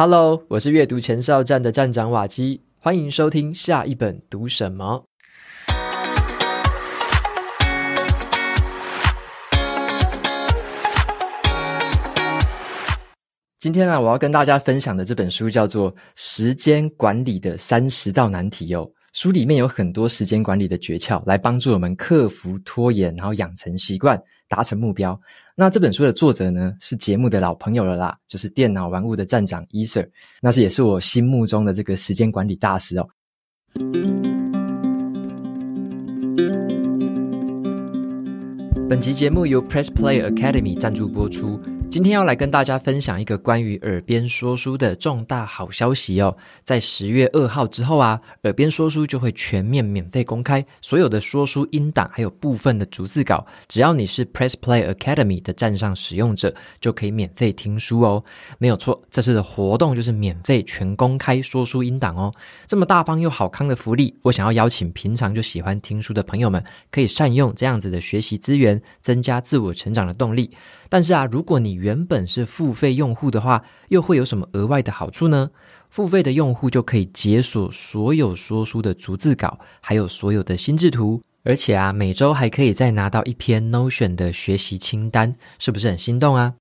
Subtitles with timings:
[0.00, 5.04] Hello，我是阅读前哨站的站长瓦基，欢迎收听下一本读什么。
[13.58, 18.88] 今天啊，我要跟大家分享的这本书叫做《时间管理的三十道难题》哦。
[19.12, 25.18] 书里面有很多时间管理的诀窍，来帮助我们克服拖延，然后养成习惯，达成目标。
[25.56, 30.08] 那这本书的作者呢，是节目的老朋友了啦，就是电脑玩物的站长 Ether，
[30.40, 33.08] 那是也是我心目中的这个时间管理大师哦。
[38.88, 41.60] 本集节目由 Press Play Academy 赞助播出。
[41.90, 58.22] 今天要来跟大家分享一个关于耳边说书的重大好消息哦，在十月二号之后啊，耳边说书就会全面免费公开，所有的说书音档还有部分的逐字稿，只要你是 Press Play Academy 的站上使用者，就可以免费听书哦。
[58.58, 62.32] 没有错，这次的活动就是免费全公开说书音档哦。
[62.66, 70.50] 这么大方又好康的福利，我想要邀请平常就喜欢听书的朋友们，可以善用这样子的学习资源，增加自我成长的动力。
[70.88, 75.50] 但是啊，如果你原本是付费用户的话，又会有什么额外的好处呢？
[75.90, 86.54] 付费的用户就可以解锁所有说书的逐字稿，还有所有的心智图，而且啊，每周还可以再拿到一篇 Notion 的学习清单，是不是很心动啊？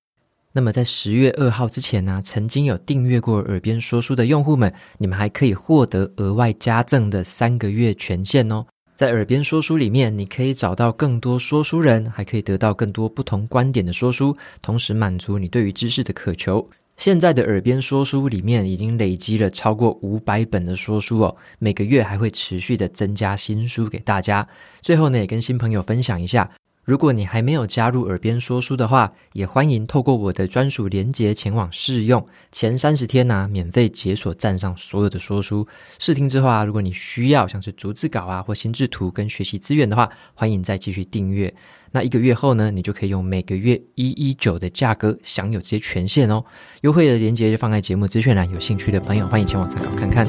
[0.53, 8.65] 那么在十月二号之前呢、曾经有订阅过耳边说书的用户们，你们还可以获得额外加赠的三个月权限哦。
[8.97, 16.67] 在耳边说书里面，你可以找到更多说书人，还可以得到更多不同观点的说书，同时满足你对于知识的渴求。
[16.97, 24.47] 现在的耳边说书里面已经累积了超过五百本的说书哦，每个月还会持续的增加新书给大家。
[24.81, 26.49] 最后呢，也跟新朋友分享一下。
[26.87, 32.25] 如果你还没有加入耳边说书的话，也欢迎透过我的专属连结前往试用。
[32.49, 35.67] 前三十天呢、免费解锁站上所有的说书。
[35.99, 41.53] 试听之后啊，如果你需要像是逐字稿啊或心智图跟学习资源的话，欢迎再继续订阅。
[41.91, 46.41] 那一个月后呢，你就可以用每个月一一九的价格享有这些权限哦。
[46.83, 50.25] 优惠的连结就放在节目资讯栏，有兴趣的朋友欢迎前往参考看看。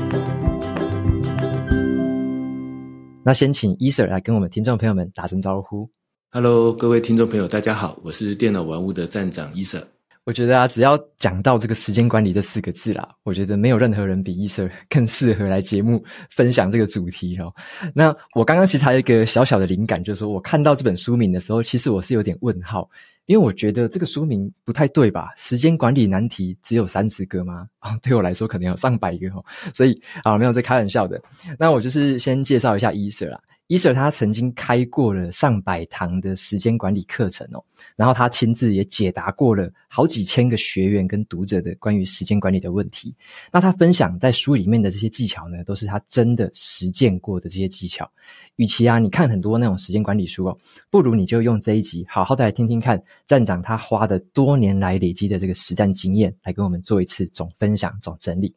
[3.22, 5.88] 那先请 Ether 来跟我们听众朋友们打声招呼。
[6.30, 9.82] Hello，各位听众朋友，大家好，我是电脑玩物的站长 Ether。
[10.24, 17.50] 我觉得啊，只要讲到这个时间管理这四个字啦，我觉得没有任何人比 Ether 更适合来节目分享这个主题哦。
[17.94, 22.86] 那我刚刚其实还有一个小小的灵感，就是说我看到这本书名的时候，其实我是有点问号，
[23.24, 25.30] 因为我觉得这个书名不太对吧？
[25.34, 27.66] 时间管理难题只有三十个吗？
[27.80, 29.42] 哦，对我来说可能有上百个哦。
[29.72, 31.18] 所以啊，没有在开玩笑的。
[31.58, 33.40] 那我就是先介绍一下 Ether 啦。
[33.68, 37.62] Ether 他曾经开过了上百堂的时间管理课程哦，
[37.96, 43.14] 然后他亲自也解答过了好几千个学员跟读者的关于时间管理的问题。
[43.52, 48.10] 那他分享在书里面的这些技巧呢，都是他真的实践过的这些技巧。
[48.56, 50.58] 与其啊，你看很多那种时间管理书哦，
[50.88, 58.54] 不如你就用这一集好好的来听听看站长他花的多年来累积的这个实战经验，来跟我们做一次总分享、总整理。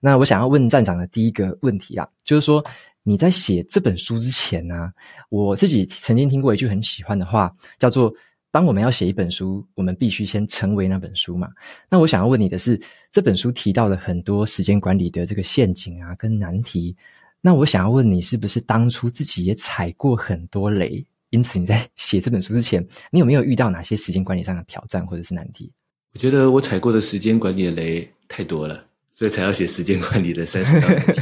[0.00, 2.64] 那我想要问站长的第一个问题啊，就是说。
[3.06, 4.90] 你在写这本书之前呢、
[5.28, 8.12] 我自己曾经听过一句很喜欢的话，叫做
[8.50, 11.48] “当我们要写一本书，我们必须先成为那本书嘛”。
[11.90, 12.80] 那我想要问你的是，
[13.12, 16.96] 这本书提到了很多时间管理的这个陷阱啊，跟难题。
[17.42, 21.04] 那我想要问你，是不是当初自己也踩过很多雷？
[21.28, 25.70] 因此你在 写这本书之前，你有没有遇到哪些时间管理上的挑战或者是难题？
[26.14, 31.20] 我觉得我踩过的时间管理的雷太多了，所以才要写时间管理的三十道难题。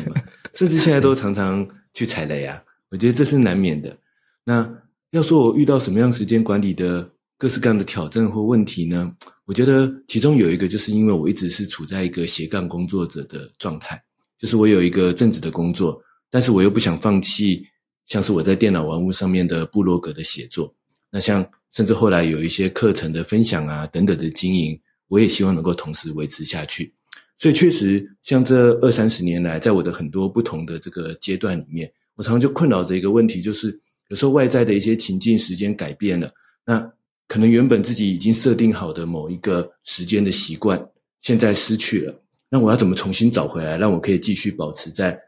[0.55, 3.97] 甚至现在都常常去踩雷啊，我觉得这是难免的。
[4.45, 4.69] 那
[5.11, 7.09] 要说我遇到什么样时间管理的
[7.39, 9.13] 各式各样的挑战或问题呢？
[9.45, 14.03] 我觉得其中有一个，就是因为我一直是处在一个斜杠工作者的状态，
[14.39, 17.67] 就是我有一个正职的工作，但是我又不想放弃，
[18.07, 20.73] 像是我在电脑玩物上面的部落格的写作，
[21.11, 26.95] 那像甚至后来有一些课程的分享啊等等的经营，我也希望能够同时维持下去。
[27.43, 33.77] 所以确实，像这二三十年来，在我的很多不同的这个阶段里面，我常常就困扰着一个问题，就是
[34.11, 36.31] 有时候外在的一些情境时间改变了，
[36.65, 36.79] 那
[37.27, 40.81] 可能原本自己已经设定好的某一个时间的习惯，
[41.21, 42.15] 现在失去了，
[42.49, 45.19] 那我要怎么重新找回来，让我可以继续保持在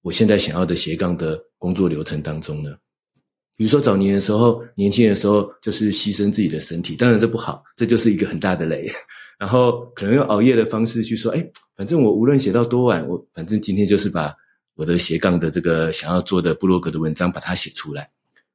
[0.00, 2.70] 我现在想要的斜杠的工作流程当中呢？
[3.56, 8.88] 比如说早年的时候，年轻的时候就是牺牲自己的身体，当然这不好，这就是一个很大的雷。
[9.44, 11.46] 然后可能用熬夜的方式去说，哎，
[11.76, 14.34] 反正我无论写到多晚，我反正今天就是把
[14.74, 18.10] 我的斜杠的这个想要做的布洛格的文章把它写出来。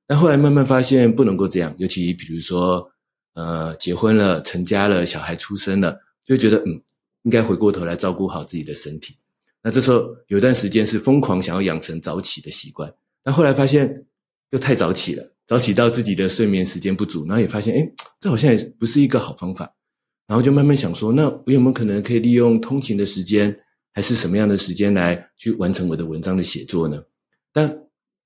[0.07, 2.89] 但后来慢慢发现不能够这样，尤其比如说，
[3.36, 5.95] 呃，结婚了、成家了、小孩出生了，
[6.25, 6.81] 就觉得嗯，
[7.21, 9.15] 应该回过头来照顾好自己的身体。
[9.62, 12.91] 那这时候有段时间是疯狂想要养成早起的习惯，
[13.24, 14.07] 但后来发现
[14.50, 19.71] 又太早起了，早起到自己的睡眠时间不足，然后也发现，哎，这好像也不是一个好方法。
[20.30, 23.60] 然后就慢慢想说，那我有没有可能可以利用通勤的时间，
[23.92, 27.04] 还是什么样的时间来去完成我的文章的写作呢？
[27.52, 27.68] 但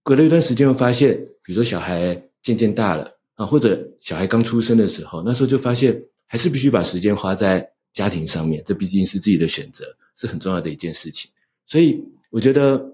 [0.03, 5.97] 隔了一段时间，又发现，比如说小孩渐渐大了啊，或者小孩刚出生的时候，那时候就发现，
[6.27, 9.85] 还是必须把时间花在家庭上面，这毕竟是自己的选择，
[10.17, 11.31] 是很重要的一件事情。
[11.65, 12.85] 所以，我觉得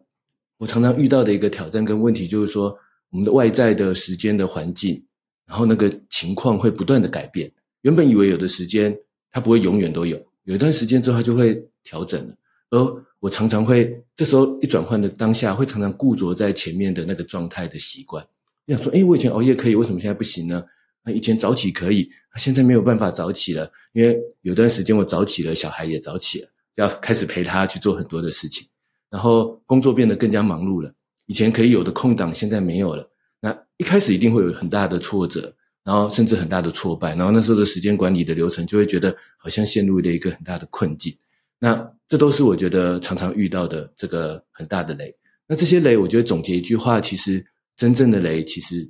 [0.60, 2.78] 我常常遇到的一个挑战跟问题，就是说，
[3.10, 5.04] 我们的外在的时间的环境，
[5.48, 7.52] 然后那个情况会不断的改变。
[7.82, 8.96] 原本以为有的时间
[9.32, 12.36] 它不会永远都有，有一段时间之后它就会调整了。
[12.72, 18.26] 而我常常会这时候一转换的当下，会常常固着在前面的那个状态的习惯。
[18.66, 20.64] 你想说，诶，我以前熬夜可以，为什么现在不行呢？
[21.04, 28.68] 啊，以前早起可以，现在没有办法早起了，因为有段时间我早起了，小孩也早起了，要开始陪他去做很多的事情，
[29.10, 30.94] 然后工作变得更加忙碌了。
[31.26, 33.10] 以前可以有的空档，现在没有了。
[33.40, 35.56] 那一开始一定会有很大的挫折。
[35.90, 41.12] 然后甚至很大的挫败，然后那时候的时间管理的流程就会觉得好像陷入了一个很大的困境。
[41.58, 45.12] 那这都是我觉得常常遇到的这个很大的雷。
[45.48, 47.44] 那这些雷，我觉得总结一句话，其实
[47.76, 48.88] 真正的雷，其实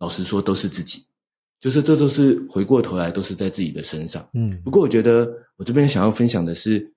[0.00, 1.04] 老实说都是自己，
[1.60, 4.28] 就是这都是回过头来都是在自己的身上。
[4.34, 4.60] 嗯。
[4.64, 6.92] 不过我觉得我这边想要分享的是，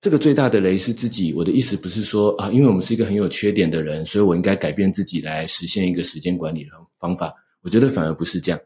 [0.00, 1.34] 这个最大的雷是自己。
[1.34, 7.30] 我的意思不是说啊，因为我们是一个很有缺点的人，所以我应该改变自己来实现一个时间管理的方法。
[7.60, 8.58] 我觉得反而不是这样。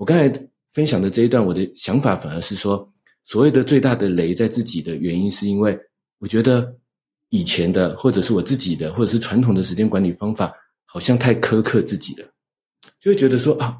[0.00, 0.32] 我刚才
[0.72, 2.90] 分享的这一段，我的想法反而是说，
[3.22, 5.78] 所谓的最大的雷在自己的原因，是因为
[6.18, 6.74] 我觉得
[7.28, 10.50] 以前的，或者是我自己的，或者是传统的时间管理方法，
[10.86, 12.26] 好像太苛刻自己了，
[12.98, 13.76] 就会觉得说啊，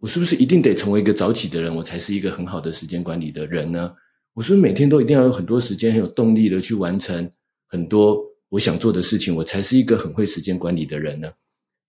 [0.00, 3.92] 我是不是一定得成为一个早起的人，我才是一个很好的时间管理的人呢？
[4.32, 7.30] 我是不是每天都一定要有很多时间，很有动力的去完成
[7.66, 8.18] 很多
[8.48, 11.30] 我想做的事情，我才是一个很会时间管理的人呢？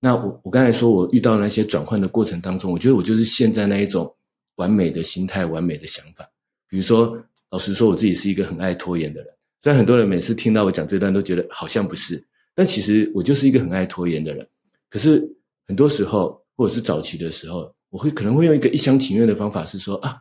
[0.04, 4.12] 那我我刚才说，我遇到那些转换的过程当中，我觉得我就是陷在那一种
[4.56, 6.28] 完美的心态、完美的想法。
[6.68, 7.16] 比如说，
[7.52, 9.32] 老实说，我自己是一个很爱拖延的人。
[9.62, 12.22] 虽然很多人每次听到我讲这段都觉得好像不是，
[12.56, 14.46] 但其实我就是一个很爱拖延的人。
[14.90, 15.24] 可是
[15.68, 20.18] 很多时候，或者是早期的时候，我会可能会用一个一厢情愿的方法，是说啊，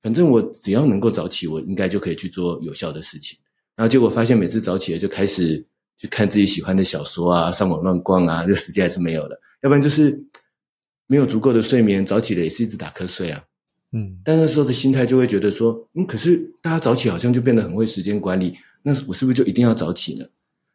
[0.00, 3.38] 反正我只要能够早起，我应该就可以去做有效的事情。
[3.76, 5.62] 然后结果发现，每次早起了就开始。
[5.98, 9.38] 去看自己喜欢的小说啊，上网乱逛啊，这时间还是没有的。
[9.62, 10.20] 要不然就是
[11.06, 13.42] 没有足够的睡眠，早起了也是一直打瞌睡啊。
[13.92, 20.24] 嗯，但那时候的心态就会觉得说，嗯，可是大家早起好像就变得很会时间管理，那我是不是就一定要早起呢？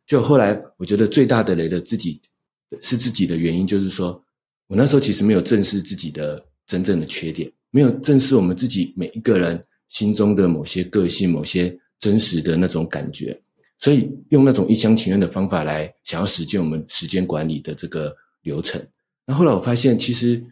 [0.05, 2.21] 就后来我觉得最大的雷的自己
[2.81, 4.23] 是自己的原因，就是说
[4.67, 13.37] 我那时候其实没有正视自己的真正的缺点，没有正视我们自己每一个人心中的某些个性、某些真实的那种感觉。
[13.79, 18.81] 所以用那种一厢情愿的方法来想要实践我们时间管理的这个流程，
[19.25, 20.43] 那后来我发现，其实，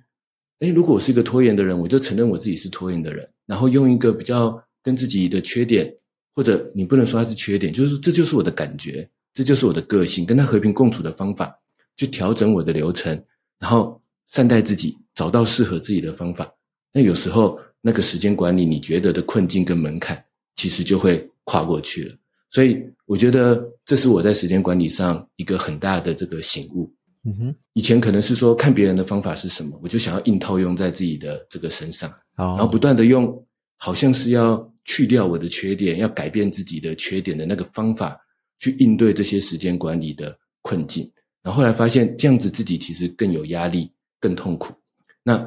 [0.59, 5.91] 诶，如果我是一个拖延的人，我就承认我自己是拖延的人，然后用一个比较跟自己的缺点，
[6.35, 11.57] 或者你不能说它是缺点，就是这就是我的感觉，这就是我的个性，跟他和平共处的方法，
[11.97, 13.19] 去调整我的流程，
[13.59, 16.51] 然后善待自己，找到适合自己的方法。
[16.91, 20.23] 那有时候那个时间管理你觉得的困境跟门槛，
[20.55, 22.15] 其实就会跨过去了。
[22.55, 26.89] 所以我觉得这是我在时间管理上一个很大的这个醒悟。
[27.25, 33.45] 嗯哼，以前可能是说看别人的方法是什么，我就想要硬套用在自己的这个身上，然后不断的用，
[33.75, 38.17] 好像是要去掉我的缺点，要改变自己的缺点的那个方法
[38.59, 41.11] 去应对这些时间管理的困境。
[41.43, 44.73] 然后后来发现这样子自己其实更有压力，更痛苦。
[45.23, 45.45] 那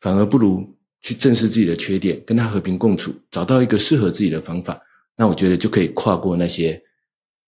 [0.00, 0.66] 反而不如
[1.02, 4.80] 去正视自己的缺点，跟他和平共处，找到一个适合自己的方法。
[5.16, 6.80] 那我觉得就可以跨过那些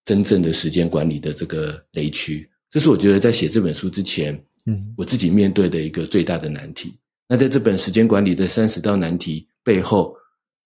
[0.05, 4.33] 真正的时间管理的这个雷区，这是我觉得在写这本书之前，
[4.65, 6.95] 嗯，我自己面对的一个最大的难题。
[7.27, 10.15] 那在这本时间管理的三十道难题背后，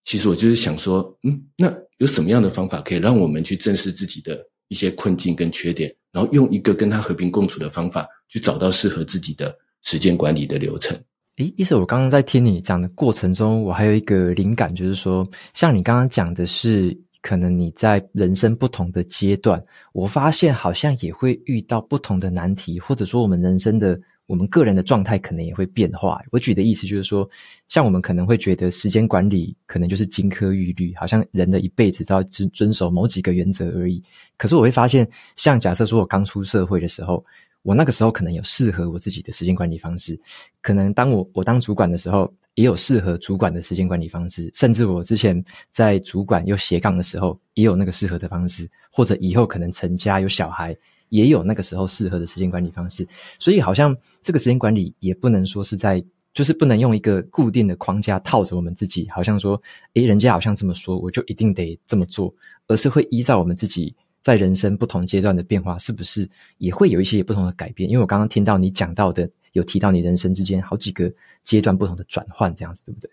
[0.03, 11.01] 其实我就是想说，嗯，那有什么样的方法可以让我们去正视自己的一些困境跟缺点，然后用一个跟他和平共处的方法，去找到适合自己的时间管理的流程。
[11.39, 26.19] 诶，意思我刚刚在听你讲的过程中，我还有一个灵感，就是说，像你刚刚讲的是，可能你在人生不同的阶段，我发现好像也会遇到不同的难题，或者说我们人生的我们个人的状态可能也会变化。
[26.29, 27.25] 我举的意思就是说，
[27.69, 34.03] 像我们可能会觉得时间管理可能就是金科玉律，好像人的一辈子都要遵遵守某几个原则而已。
[34.36, 37.24] 可是我会发现，像假设说我刚出社会的时候。
[37.61, 40.19] 我那个时候可能有适合我自己的时间管理方式，
[40.61, 50.75] 可能当我我当主管的时候，也有适合主管的时间管理方式，甚至我之前在主管又斜杠的时候，也有那个适合的方式，或者以后可能成家有小孩，
[51.09, 53.07] 也有那个时候适合的时间管理方式。
[53.39, 59.61] 所以好像这个时间管理也不能说是在，就是不能用一个固定的框架套着我们自己，好像说，
[59.95, 62.33] 诶，人家好像这么说，我就一定得这么做，
[62.67, 63.93] 而是会依照我们自己。
[64.29, 67.89] 在人生不同阶段的变化，是不是也会有一些不同的改变？
[67.89, 71.12] 因为我刚刚听到你讲到的，有提到你人生之间好几个
[71.43, 73.09] 阶段不同的转换，这样子对不对？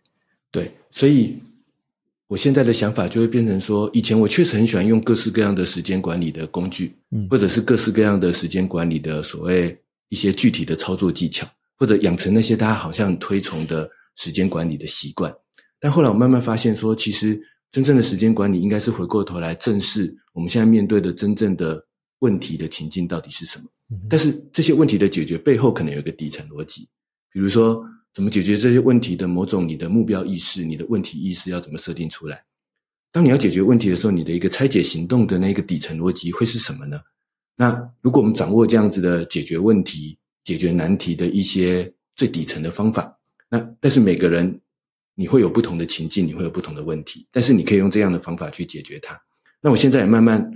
[0.50, 1.38] 对，所以
[2.28, 9.74] 我现在的想法就会变成说，以前我确实很喜欢用各式各样的时间管理的工具，嗯，或者是各式各样的时间管理的所谓
[10.10, 15.34] 一些具体的操作技巧，或者养成那些大家好像推崇的时间管理的习惯。
[15.80, 17.40] 但后来我慢慢发现说，其实。
[17.72, 21.84] 真正的时间管理应该是回过头来正视我们现在面对的真正的
[22.20, 23.64] 问题的情境到底是什么。
[24.08, 26.88] 但是这些问题的解决背后可能有一个底层逻辑，
[27.30, 32.42] 比如说怎么解决这些问题的某种你的目标意识、你的问题意识要怎么设定出来。
[33.12, 36.98] 当你要解决问题的时候，你的一个拆解行动的那个底层逻辑会是什么呢？
[37.56, 43.18] 那如果我们掌握这样子的解决问题、解决难题的一些最底层的方法，
[43.48, 44.60] 那但是每个人。
[45.16, 49.18] 你会有不同的情境，你会有不同的问题，但是你可以用这样的方法去解决它。
[49.60, 50.48] 那我现在也慢慢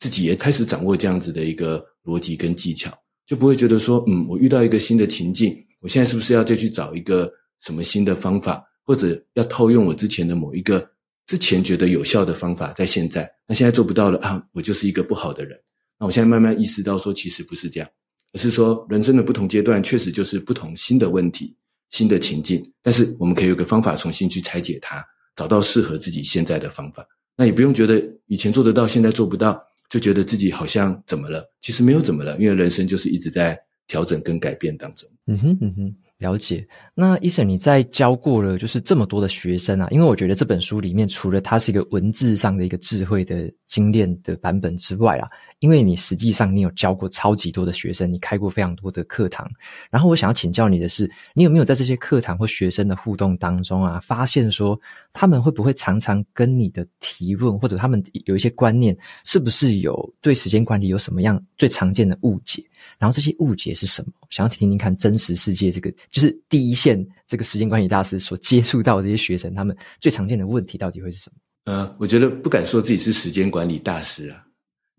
[0.00, 2.90] 自己也开始掌握这样子的一个逻辑跟技巧，
[3.26, 7.30] 就不会觉得说，嗯，我遇到一个新的情境，我现在是不是要再去找一个
[7.60, 10.90] 什么新的方法，或者要套用我之前的某一个
[11.26, 15.56] 之前觉得有效的方法，在现在，那现在做不到了啊，我就是一个不好的人。
[15.98, 17.88] 那我现在慢慢意识到说，其实不是这样，
[18.32, 21.54] 而是说人生的不同阶段确实就是不同新的问题。
[21.92, 25.02] 新的情境，但是我们可以有个方法重新去拆解它，
[25.36, 27.06] 找到适合自己现在的方法。
[27.36, 31.48] 那也不用觉得以前做得到，现在做不到，就觉得自己好像怎么了？
[31.60, 35.08] 其实没有怎么了，因为人生就是一直在调整跟改变当中。
[35.26, 35.96] 嗯哼，嗯哼。
[36.18, 45.26] 了解，那 Eason 你在教过了就是这么多的学生啊，因为我觉得这本书里面除了它是一个文字上的一个智慧的精炼的版本之外啊，
[45.62, 49.48] 因为你实际上你有教过超级多的学生，你开过非常多的课堂，
[49.92, 54.78] 然后我想要请教你的是，你有没有在这些课堂或学生的互动当中啊，发现说
[55.12, 62.60] 他们会不会常常跟你的提问或者他们有一些观念，是不是有对时间管理有什么样最常见的误解？
[62.98, 64.12] 然后这些误解是什么？
[64.30, 71.72] 想要听听看真实世界这个，就是第一线这个时间管理大师所接触到的这些学生，他们最常见的问题到底会是什么？
[71.72, 74.44] 呃，我觉得不敢说自己是时间管理大师啊，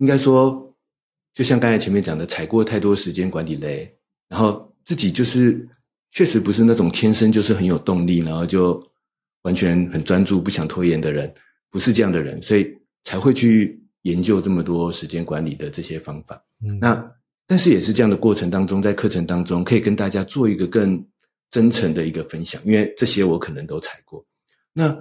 [0.03, 0.75] 应该说，
[1.33, 3.89] 就像刚才前面讲的，踩过太多时间管理雷，
[4.27, 5.65] 然后自己就是
[6.11, 8.85] 确实不是那种天生就是很有动力，然后就
[9.43, 11.33] 完全很专注不想拖延的人，
[11.69, 12.67] 不是这样的人，所以
[13.05, 16.43] 才会去研究这么多时间管理的这些方法。
[16.61, 17.15] 嗯，那。
[17.45, 21.05] 但是也是这样的过程当中，在课程当中可以跟大家做一个更
[21.51, 24.25] 真诚的一个分享，因为这些我可能都踩过。
[24.71, 24.97] 那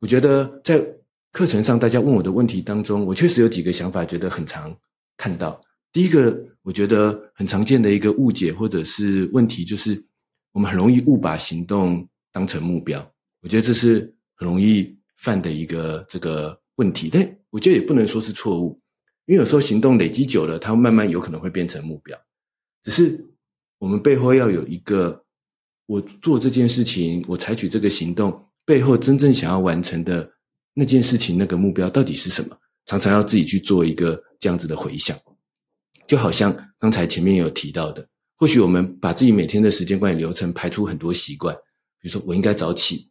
[0.00, 0.82] 我觉得在
[1.32, 4.74] 课程上大家问我的问题当中，我确实有几个想法，觉得很常
[5.16, 5.58] 看到。
[5.90, 10.00] 第一个，我觉得很常见的一个误解或者是问题，就是
[10.52, 13.00] 我们很容易误把行动当成目标。
[13.40, 18.78] 我觉得这是很容易犯的一个这个问题，但我觉得也不能说是错误。
[19.24, 22.18] 因为有时候行动累积久了，它慢慢有可能会变成目标。
[22.82, 23.24] 只是
[23.78, 25.24] 我们背后要有一个，
[25.86, 30.30] 我做这件事情，我采取这个行动背后真正想要完成的
[30.74, 32.56] 那件事情，那个目标到底是什么？
[32.86, 35.18] 常常要自己去做一个这样子的回想。
[36.06, 41.54] 就好像刚才前面有提到的，或许我们把自己每天的时间管理流程排出很多习惯，
[42.00, 43.08] 比如说我应该早起，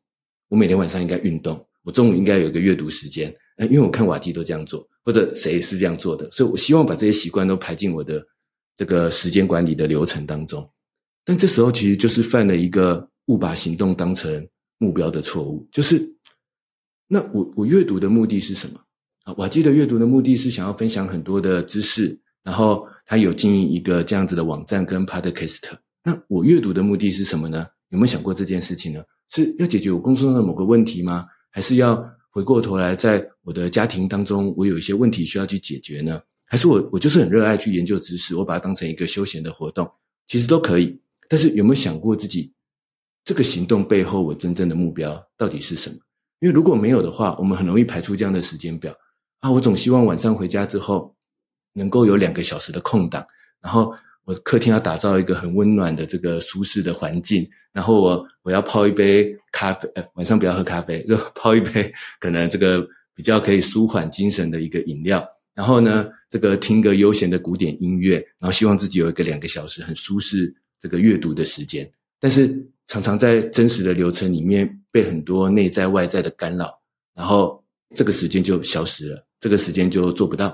[0.50, 3.34] 我每天晚上应该运动，我中午应该有一个阅读时间。
[3.70, 8.26] 因为我看瓦基都这样做，或者谁是这样做的，所以我希望把这些习惯都排进我的
[8.76, 10.68] 这个时间管理的流程当中。
[11.24, 14.48] 但这时候其实就是犯了一个误把行动当成
[14.80, 15.68] 目标的错误。
[15.72, 16.00] 就是，
[17.14, 18.80] 那我我阅读的目的是什么？
[19.26, 25.60] 啊，瓦基的阅读的目的是想要分享很多的知识，然后他有经营一个这样子的网站跟 Podcast。
[26.06, 27.68] 那我阅读的目的是什么呢？
[27.90, 29.04] 有没有想过这件事情呢？
[29.30, 31.26] 是要解决我工作上的某个问题吗？
[31.50, 32.02] 还是要？
[32.34, 36.22] 回过头来，在我的家庭当中，我有一些问题需要去解决呢？
[36.46, 39.86] 还是我我就是很热爱去研究知识，我把它当成一个休闲的活动，
[40.28, 40.98] 其实都可以。
[41.28, 42.54] 但是有没有想过自己
[43.26, 45.98] 这个行动背后我真正的目标到底是什么？
[46.42, 48.94] 因为如果没有的话，我们很容易排出这样的时间表
[49.40, 49.50] 啊。
[49.50, 51.16] 我总希望晚上回家之后
[51.74, 53.26] 能够有两个小时的空档，
[53.62, 53.96] 然后。
[54.24, 71.92] 我客厅要打造一个很温暖的这个舒适的环境，然后我我要泡一杯咖啡，呃，晚上不要喝咖啡，就 泡一杯可能这个比较可以舒缓精神的一个饮料，然后呢，这个听个悠闲的古典音乐，然后希望自己有一个两个小时很舒适这个阅读的时间。
[72.20, 72.48] 但是
[72.92, 76.70] 常常在真实的流程里面被很多内在外在的干扰，
[77.16, 77.64] 然后
[77.96, 80.48] 这个时间就消失了，这个时间就做不到。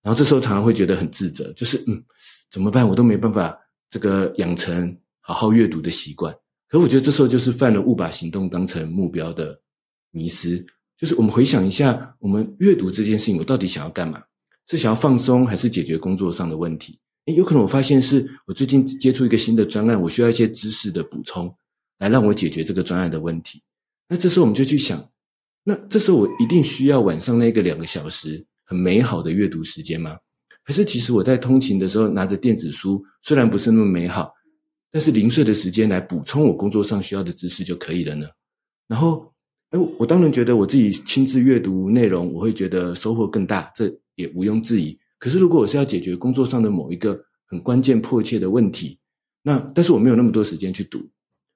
[0.00, 2.00] 然后这时候常常会觉得很自责，就是嗯，
[2.48, 2.88] 怎么办？
[2.88, 3.58] 我都没办法
[3.90, 6.32] 这个养成好好阅读的习惯。
[6.68, 9.60] 可我觉得这时候就是犯了误把行动当成目标的
[10.12, 10.64] 迷失。
[10.96, 14.22] 就是我们回想一下，我们阅读这件事情，我到底想要干嘛？
[14.68, 17.00] 是想要放松，还是解决工作上的问题？
[17.26, 21.52] 诶，有可能我发现是我最近接触一个新的专案，我需要一些知识的补充，
[22.00, 23.62] 来让我解决这个专案的问题。
[24.08, 25.08] 那这时候我们就去想，
[25.62, 30.18] 那这时候我一定需要晚上那个两个小时很美好的阅读时间吗？
[30.64, 34.32] 还是其实我在通勤的时候拿着电子书，虽然不是那么美好，
[34.90, 38.26] 但是零碎的时间来补充我工作上需要的知识就可以了呢？
[38.88, 39.32] 然后，
[39.70, 44.98] 诶，我当然觉得我自己亲自阅读内容，我会觉得收获更大，这也毋庸置疑。
[45.18, 48.98] 可是，如果我是要解决工作上的某一个很关键、迫切的问题，
[49.42, 50.98] 那但是我没有那么多时间去读，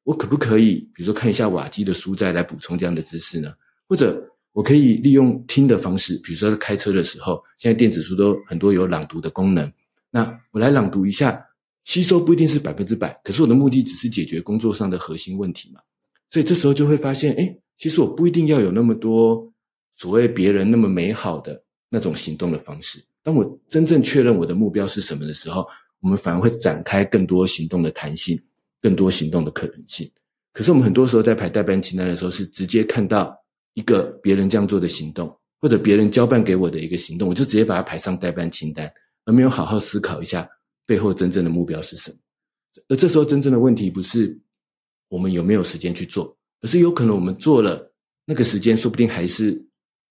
[0.05, 3.53] 我可不可以，比如说看一下瓦基的书再来补充这样的知识呢？
[3.89, 9.71] 或者我可以利用听的方式，比如说开车的时候，现在电子书都很多有朗读的功能，
[10.11, 11.45] 那我来朗读一下，
[11.85, 15.81] 吸收不一定是百分之百，可是我的目的只是解决工作上的核心问题嘛。
[16.31, 19.53] 所以这时候就会发现，哎，其实我不一定要有那么多
[19.95, 23.03] 所谓别人那么美好的那种行动的方式。
[23.23, 25.67] 当我真正确认我的目标是什么的时候，
[26.01, 28.39] 我们反而会展开更多行动的弹性，
[28.85, 30.07] 更多行动的可能性。
[30.53, 33.35] 可是我们很多时候在排待办清单的时候，是直接看到
[33.73, 38.93] 一个别人这样做的行动，或者别人交办给我的一个行动，我就直接把它排上待办清单，
[39.25, 40.47] 而没有好好思考一下
[40.85, 42.19] 背后真正的目标是什么。
[42.89, 44.39] 而这时候真正的问题不是
[45.09, 47.91] 我们有没有时间去做，而是有可能我们做了
[48.27, 49.59] 那个时间，说不定还是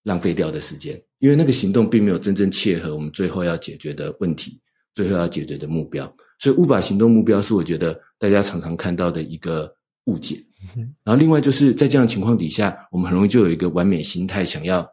[0.01, 0.99] 浪费掉的时间。
[1.19, 4.59] 因为那个行动并没有真正切合我们最后要解决的问题，
[4.93, 6.05] 最后要解决的目标，
[6.39, 9.73] 所以误把行动目标是我觉得大家常常看到的一个
[10.05, 10.43] 误解。
[11.03, 14.87] 然后另外就是在这样的情况底下，我们很容易就有一个完美心态，想要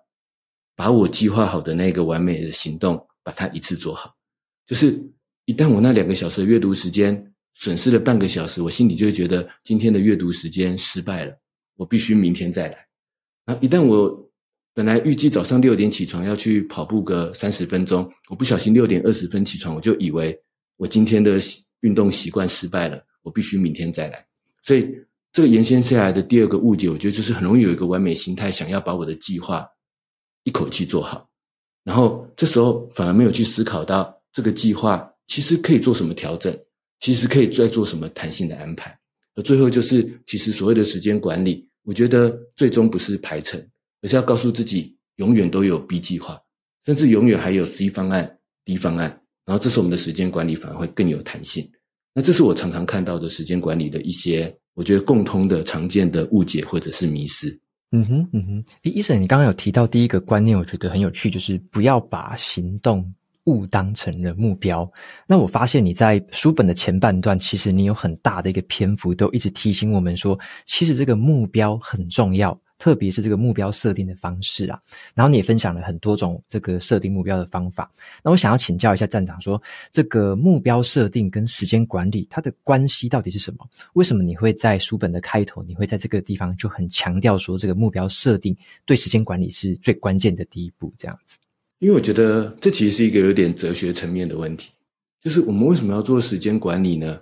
[0.75, 4.15] 把我计划好的那个完美的行动把它一次做好。
[4.67, 5.01] 就是
[5.45, 11.37] 一旦我那两个小时的阅读时间损失了半个小时，我心里就会觉得今天的阅读时间失败了，
[11.77, 12.87] 我必须明天再来。
[13.45, 14.30] 然后一旦我
[14.73, 20.39] 本来预计早上六点起床要去跑步个三十分钟，我不小心六点二十分起床，我就以为
[20.77, 21.39] 我今天的
[21.81, 24.25] 运动习惯失败了，我必须明天再来。
[24.63, 24.89] 所以
[25.33, 29.67] 这个延伸下来的第二个误解，我觉得就是很容易有一个完美心态，想要把我的计划
[30.45, 31.29] 一口气做好，
[31.85, 36.57] 然后这时候反而没有去思考到这个计划其实可以做什么调整，
[37.01, 38.97] 其实可以再做什么弹性的安排。
[39.35, 43.61] 而最后就是，其实所谓的时间管理，我觉得最终不是排程。
[44.03, 46.41] 而是要告诉自己，永远都有 B 计划，
[46.85, 49.09] 甚至永远还有 C 方案、D 方案。
[49.47, 51.69] 然后，这是我们的时间管理反而会更有弹性。
[52.15, 57.59] 那这是我常常看到的时间管理的一些，我觉得共通的、常见的误解或者是迷思。
[57.93, 58.65] 嗯哼，嗯哼。
[58.85, 63.13] 诶，医生，你刚刚有提到第一个观念，我觉得很有趣，就是不要把行动
[63.45, 64.89] 误当成了目标。
[65.27, 72.57] 那我发现你在书本的前半段，其实你有很大的一个篇幅，都一直提醒我们说，其实这个目标很重要。
[72.81, 74.81] 特别是这个目标设定的方式啊，
[75.15, 77.93] 然后你也分享了很多种这个设定目标的方法。
[78.25, 79.63] 那我想要请教一下站长说，
[79.93, 83.69] 这个目标设定跟时间管理它的关系到底是什么？
[83.93, 90.91] 为什么你会在书本的开头，你会在这个地方就很强调说，这个目标设定对时间管理是最关键的第一步？
[90.97, 91.37] 这样子，
[91.81, 94.71] 因为我觉得这其实是一个有点哲学层面的问题，
[95.23, 97.21] 就是我们为什么要做时间管理呢？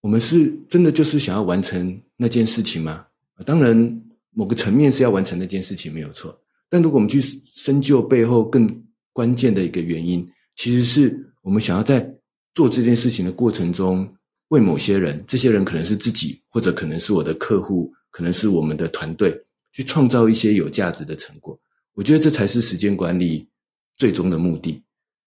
[0.00, 3.04] 我们是真的就是想要完成那件事情吗？
[3.44, 4.00] 当然。
[4.34, 6.36] 某个层面是要完成那件事情没有错，
[6.68, 8.68] 但如果我们去深究背后更
[9.12, 12.12] 关键的一个原因，其实是我们想要在
[12.52, 14.12] 做这件事情的过程中，
[14.48, 19.40] 为某些人，这些人可能是自己，或者可能是我的客户，可能是我们的团队，
[19.72, 21.56] 去创造一些有价值的成果。
[21.94, 23.48] 我觉得这才是时间管理
[23.96, 24.82] 最终的目的。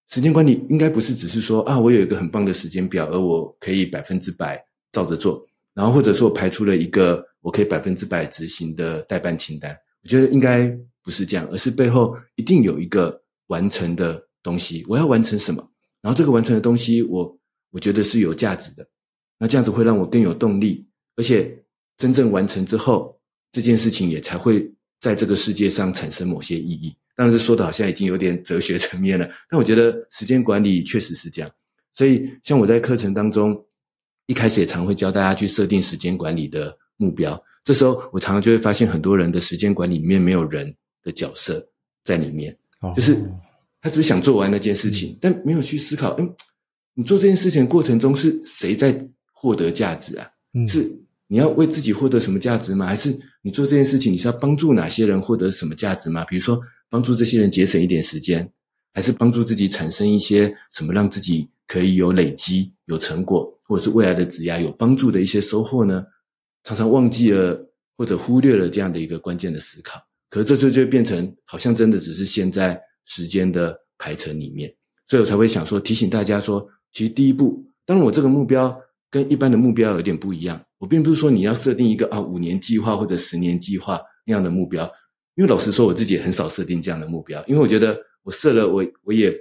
[0.09, 5.41] 时间管理应该不是只是说啊，我有一个很棒的时间表，而我可以百分之百照着做，
[5.73, 7.25] 然后或者说我排出了一个。
[7.47, 10.67] 我可以百分之百执行的待办清单，我觉得应该
[11.01, 14.85] 不是这样，而是背后一定有一个完成的东西。
[14.89, 15.65] 我要完成什么？
[16.01, 17.39] 然后这个完成的东西我，我
[17.71, 18.85] 我觉得是有价值的。
[19.39, 21.57] 那这样子会让我更有动力，而且
[21.95, 23.17] 真正完成之后，
[23.49, 26.93] 这件事情也才会在这个世界上产生某些意义。
[27.15, 31.49] 当然，是说的好像已经有点哲学层面了，但我觉得时间管理确实是这样。
[31.93, 33.55] 所以，像我在课程当中
[34.25, 36.77] 一开始也常会教大家去设定时间管理的。
[36.97, 41.65] 目标，这时候我常常就会发现，很多人的时间管理里面没有人的角色
[42.03, 42.55] 在里面，
[42.95, 43.17] 就是
[43.81, 46.33] 他只想做完那件事情，嗯、但没有去思考，嗯，
[46.93, 50.27] 你做这件事情的过程中是谁在获得价值啊？
[50.53, 50.91] 嗯、是
[51.27, 52.85] 你要为自己获得什么价值吗？
[52.85, 56.25] 还是你做这件事情你是要帮助哪些人获得什么价值吗？
[56.25, 58.49] 比如说帮助这些人节省一点时间，
[58.93, 66.03] 还是帮助自己产生一些什么让自己可以有累积、有成果，或者是未来的职涯有帮助的一些收获呢？
[66.67, 67.57] 常常忘记了
[67.97, 69.97] 或者忽略了这样的一个关键的思考，
[70.29, 74.69] 可是这就就变成好像真的只是陷在时间的排程里面，
[75.07, 78.77] 所以我才会想说提醒大家说，其实第一步，当然我这个目标
[79.09, 84.83] 跟一般的目标有点不一样，我并不是说你要设定一个啊五年计划或者十年计划那样的目标，
[85.35, 89.33] 因为老实说我自己也很少设定这样的目标，因为我觉得我设了我我也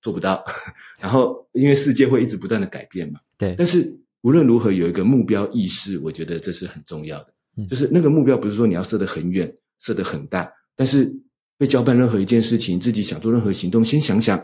[0.00, 0.44] 做不到，
[0.98, 3.96] 然后因为世界会一直不断的改变嘛，对，但是。
[4.22, 7.34] 无论如何，有一个目标意识，我觉得这是很重要的。
[7.68, 11.12] 就是那个目标不是说你要设得很远、设得很大，但是
[11.58, 14.38] 被交办任何一件事情，自己想做任何行动，先想想，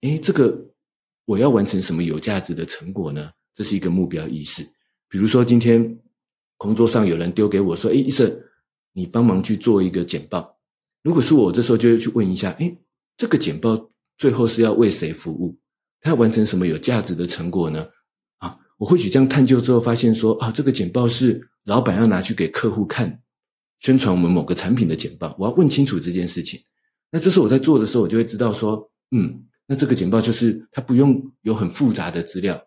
[0.00, 0.58] 诶，这个
[1.24, 3.30] 我要完成什么有价值的成果呢？
[3.54, 4.66] 这是一个目标意识。
[5.08, 5.98] 比如说今天
[6.56, 8.34] 工作上有人丢给我说：“诶，医生，
[8.92, 10.58] 你帮忙去做一个简报。”
[11.04, 12.76] 如果是我，这时候就会去问一下：“诶，
[13.16, 15.56] 这个简报最后是要为谁服务？
[16.00, 17.86] 他要完成什么有价值的成果呢？”
[18.82, 23.22] 我或许这样探究之后，发现说啊，这个简报是老板要拿去给客户看，
[23.78, 25.36] 宣传我们某个产品的简报。
[25.38, 26.60] 我要问清楚这件事情。
[27.08, 32.60] 那这时候我在做的时候，我就会知道说，嗯，那这个简报就是它不用有很复杂的资料，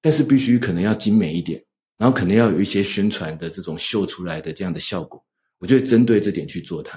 [0.00, 1.62] 但是必须可能要精美一点，
[1.98, 5.22] 然后可能要有一些宣传的这种秀出来的这样的效果。
[5.58, 6.96] 我就会针对这点去做它。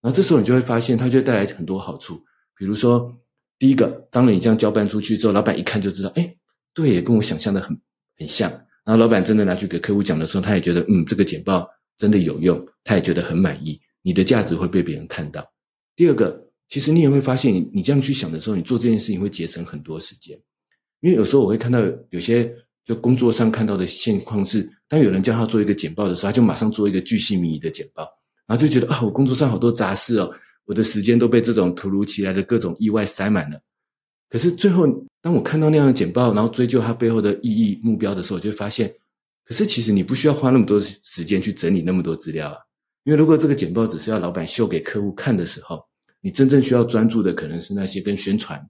[0.00, 2.24] 然后这时候你就会发现，它就会带来很多好处。
[2.56, 3.14] 比如说，
[3.58, 6.34] 第一个，当你这样交办出去之后，老板一看就知道，哎，
[6.72, 7.78] 对，跟我想象的很。
[8.18, 8.50] 很像，
[8.84, 13.80] 然后老板真的拿去给客户讲的时候，他也觉得，嗯，这个简报真的有用，他也觉得很满意。
[14.02, 15.46] 你的价值会被别人看到。
[15.94, 20.38] 第二个，其实你也会发现，你这样去想的时候，你做这件事情会节省很多时间。
[21.00, 22.52] 因为有时候我会看到有些
[22.84, 28.02] 就工作上看到的现况是，当有人叫他做一个简报的时候，他就马上做一个巨细靡遗的简报，
[28.46, 30.30] 然后就觉得啊，我工作上好多杂事哦，
[30.64, 33.60] 我的时间都被这种突如其来的各种意外塞满了。
[34.30, 34.86] 可是最后，
[35.22, 38.94] 当我看到那样的简报，然后追究它背后的意义、目标的时候，我就发现，
[39.44, 42.56] 可是其实你不需要花那么多时间去整理那么多资料啊。
[43.04, 45.82] 因为如果这个简报只是要老板秀给客户看的时候，
[46.20, 48.62] 你真正需要专注的可能是那些跟宣传、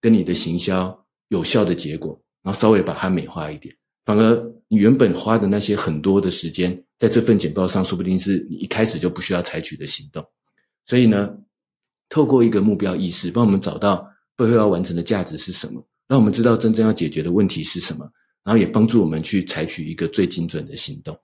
[0.00, 3.76] 跟你的行销有效的结果，然后稍微把它美化一点。
[4.06, 10.24] 反而你原本花的那些很多的时间，在这份简报上，说不定是你一开始就不需要采取的行动。
[10.86, 11.30] 所以呢，
[12.08, 14.08] 透过一个目标意识，帮我们找到。
[14.36, 15.84] 背后要完成的价值是什么？
[16.06, 18.08] 让我们知道真正要解决的问题是什么，
[18.44, 21.16] 然后也帮助我们去采取一个最精准的行动。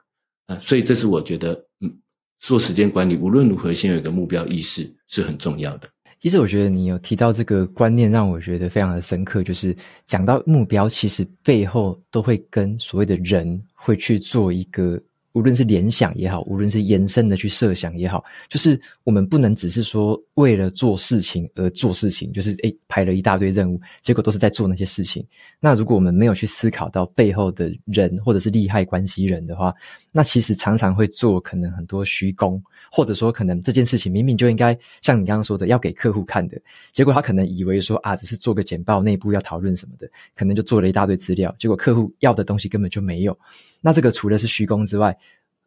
[0.47, 1.93] 啊，所以这是我觉得，嗯，
[2.39, 5.89] 做时间管理无论如何，先有一个目标意识是很重要的。
[6.21, 15.01] 其实我觉得你有提到这个观念，让我觉得非常的深刻，就是讲到目标，其实背后都会跟所谓的人会去做一个。
[15.33, 25.25] 无论是联想也好，无论是延伸的去设想也好，就是我们不能只是说为了做事情而做事情，就是诶排了一大堆任务，结果都是在做那些事情。
[25.61, 29.73] 那如果我们没有去思考到背后的人或者是利害关系人的话，
[30.13, 36.61] 那其实常常会做可能很多虚功，或者说可能这件事情明明就应该像你刚刚说的要给客户看的，
[36.93, 43.39] 结果他可能以为说啊只是做个简报，内部要讨论什么的，可能就做了一大堆资料，结果客户要的东西根本就没有。
[43.83, 45.17] 那这个除了是虚功之外，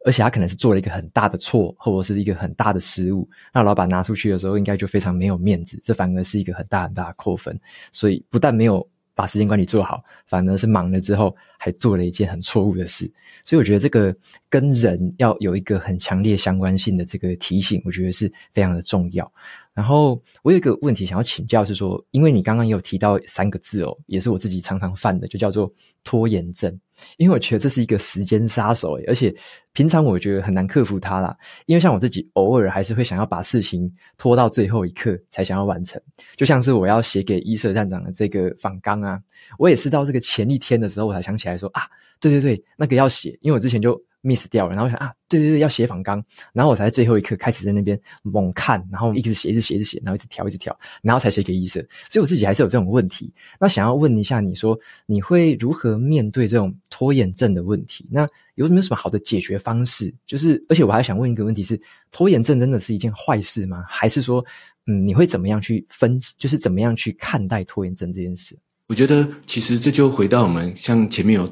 [0.04, 7.58] 而且他可能是做了一个很大的错，或者是一个很大的失误，那老板拿出去的时候，应该就非常没有面子，这反而是一个很大很大的扣分。
[7.90, 13.10] 所以不但没有把时间管理做好，反而是忙了之后还做了一件很错误的事。
[13.44, 14.14] 所以我觉得这个
[14.50, 19.30] 跟人要有一个很强烈相关性的这个提醒，我觉得是非常的重要。
[19.72, 25.72] 然后我有一个问题想要请教，是说，因为你刚刚也有提到三个字哦，也是我自己常常犯的，就叫做
[26.04, 26.78] 拖延症。
[27.16, 29.34] 因为我觉得这是一个时间杀手，而且
[29.72, 31.36] 平常我觉得很难克服它啦。
[31.66, 36.00] 因为像我自己偶尔还是会想要把事情拖到最后一刻才想要完成，
[36.36, 39.20] 就像是我要写给伊瑟站长的这个访纲啊，
[39.58, 41.82] 我也是到这个前一天的时候我才想起来说啊，
[42.20, 44.00] 对对对，那个要写，因为我之前就。
[44.24, 51.80] Miss 掉了，然后想啊，对对对，要写访纲，然后我才在最后一刻开始在那边猛看，然后一直写，一直写，一直写，然后一直调，一直调，然后才写给医生。
[52.08, 53.32] 所以我自己还是有这种问题。
[53.60, 58.08] 那想要问一下，你说你会如何面对这种拖延症的问题？
[58.10, 60.12] 那有没有什么好的解决方式？
[60.26, 61.78] 就是，而且我还想问一个问题是：
[62.10, 63.84] 拖延症真的是一件坏事吗？
[63.86, 64.44] 还是说，
[64.86, 66.18] 嗯，你会怎么样去分？
[66.38, 68.56] 就是怎么样去看待拖延症这件事？
[68.86, 71.48] 我觉得其实这就回到我们像前面有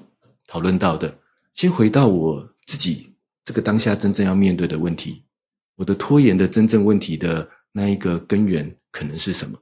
[0.47, 1.13] 讨论到的，
[1.55, 2.52] 先回到我。
[2.67, 5.25] 自己这个当下真正要面对的问题，
[5.77, 9.59] 我的拖延的真正问题的那一个根源可能是什么？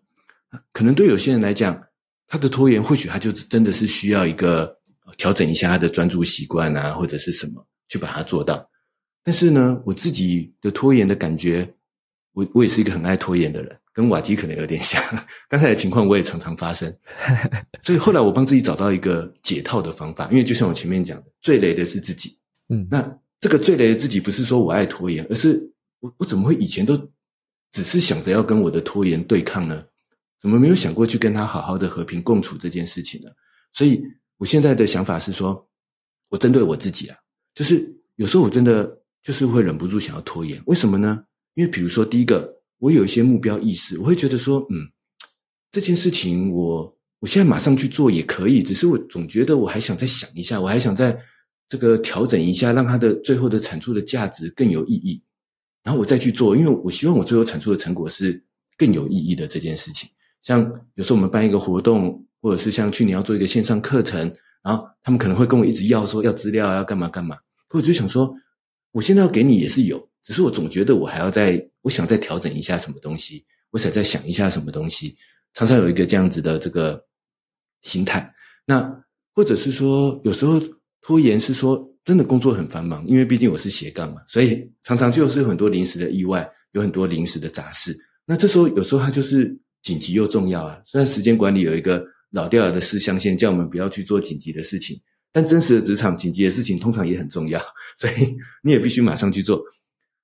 [0.72, 1.80] 可能对有些人来讲，
[2.26, 4.76] 他的拖延或许他就真的是需要一个
[5.16, 8.68] 调整一下他的专注习惯啊，或者是什么去把它做到。
[9.22, 11.72] 但是呢，我自己的拖延的感觉，
[12.32, 15.00] 我我也是一个很爱拖延的人，跟瓦基可能有点像。
[15.48, 16.92] 刚才的情况我也常常发生，
[17.84, 22.39] 所以后来我帮自己找到一个解套的方法，因为就像我前面讲的，最累的是自己。
[22.70, 25.60] 嗯，那这个最累的自己不是说我爱拖延，而是
[25.98, 26.96] 我我怎么会以前都
[27.72, 29.84] 只是想着要跟我的拖延对抗呢？
[30.40, 33.30] 怎么没有想过去跟他好好的和平共处这件事情呢？
[33.74, 34.02] 所以
[34.38, 35.68] 我现在的想法是说，
[36.30, 37.16] 我针对我自己啊，
[37.54, 38.98] 就是有时候我真的。
[39.22, 41.22] 就是会忍不住想要拖延，为什么呢？
[41.52, 44.88] 因为比如说，第一个，我有一些目标意识，我会觉得说，嗯，
[45.70, 51.14] 这件事情我我现在马上去做也可以，只是我总觉得我还想再想一下，我还想再
[51.70, 55.22] 这个调整一下，让它的最后的产出的价值更有意义，
[55.82, 58.44] 然后我再去做，因为我希望我最后产出的成果是
[58.76, 60.10] 更有意义的这件事情。
[60.42, 60.60] 像
[60.96, 64.20] 有时候我们办一个活动，或者是像去年要做一个线上课程，
[64.62, 67.38] 然后他们可能会跟我一直要说要资料，要干嘛干嘛，
[67.70, 68.34] 我就想说。
[68.92, 75.16] 我现在要给你也是有，只是我总觉得我还要再，我想再调整一下什么东西，我想再想一下什么东西，
[75.54, 77.00] 常常有一个这样子的这个
[77.82, 78.34] 心态。
[78.66, 79.00] 那
[79.32, 80.60] 或者是说，有时候
[81.02, 87.96] 拖延是说真的工作很繁忙，因为毕竟我是斜杠嘛，所以常常就是有很多临时的意外，有很多临时的杂事。
[88.26, 90.80] 那这时候有时候它就是紧急又重要啊。
[90.84, 95.00] 虽然时间管理有一个老掉了的四象限，叫我们不要去做紧急的事情。
[95.32, 97.60] 但真实的职场紧急的事情通常也很重要，
[97.96, 99.62] 所以你也必须马上去做。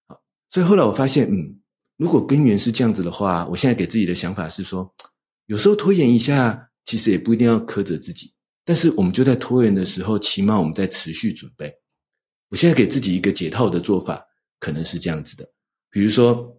[0.08, 1.60] 好，所以后来我发现，嗯，
[1.96, 4.92] 如果根源是这样子的话，我现在给自己的想法是说，
[5.46, 8.32] 有时候拖延一下，其实也不一定要苛责自己。
[8.66, 11.72] 但是我们就在拖延的时候，起码我们在持续准备。
[12.50, 14.22] 我现在给自己一个解套的做法，
[14.60, 15.48] 可能是这样子的，
[15.90, 16.54] 比如说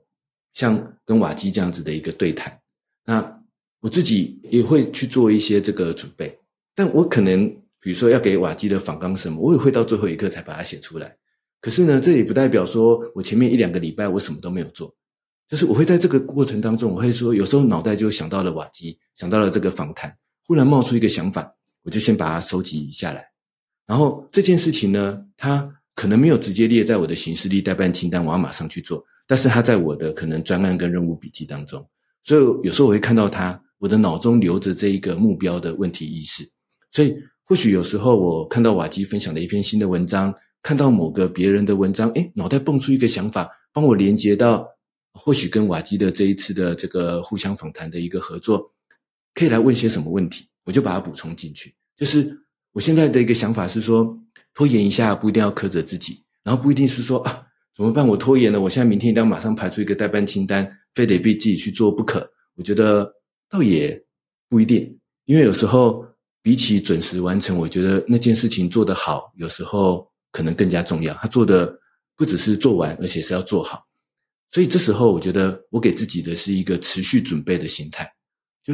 [0.53, 2.59] 像跟瓦基这样子的一个对谈，
[3.05, 3.43] 那
[3.81, 6.35] 我自己也会去做一些这个准备，
[6.73, 7.55] 但我可能。
[7.79, 11.15] 比如说要给瓦基的访纲什么，我也会到最后一刻才把它写出来。
[11.61, 14.93] 可是呢，这也不代表说我前面一两个礼拜我什么都没有做，
[15.47, 20.13] 就是我会在这个过程当中，我会说有时候脑袋就想到了瓦基，想到了这个访谈，
[20.45, 21.49] 忽然冒出一个想法，
[21.87, 23.25] 我就先把它收集下来。
[23.87, 31.83] 然后这件事情呢，它可能没有直接列在我的行事历代办清单，我要马上去做，但是它在我的可能专案跟任务笔记当中，
[32.23, 36.47] 所以有时候我会看到它，我的脑中留着这一个目标的问题意识，
[36.91, 37.15] 所以。
[37.49, 44.67] 或许有时候我看到瓦基分享的一篇新的文章，看到某个别人的文章，诶，脑袋蹦出一个想法，帮我连接到
[45.13, 48.69] 或许跟瓦基的这一次的这个互相访谈的一个合作，
[49.33, 51.73] 可以来问些什么问题，我就把它补充进去。
[51.97, 52.33] 就是
[52.71, 54.17] 我现在的一个想法是说，
[54.53, 57.43] 拖延一下不一定要苛责自己，然后不一定是说啊
[57.75, 62.31] 怎么办，我拖延了，我现在明天一定要马上排出一个待办清单，非得逼自己去做不可。
[62.55, 63.11] 我觉得
[63.49, 64.01] 倒也
[64.47, 66.05] 不一定，因为有时候。
[66.39, 71.13] 比起准时完成，我觉得那件事情做得好，有时候可能更加重要。
[71.15, 71.77] 他做的
[72.15, 73.85] 不只是做完，而且是要做好。
[74.51, 78.09] 所以这时候，我觉得我给自己的是一个持续准备的心态。
[78.63, 78.73] 就，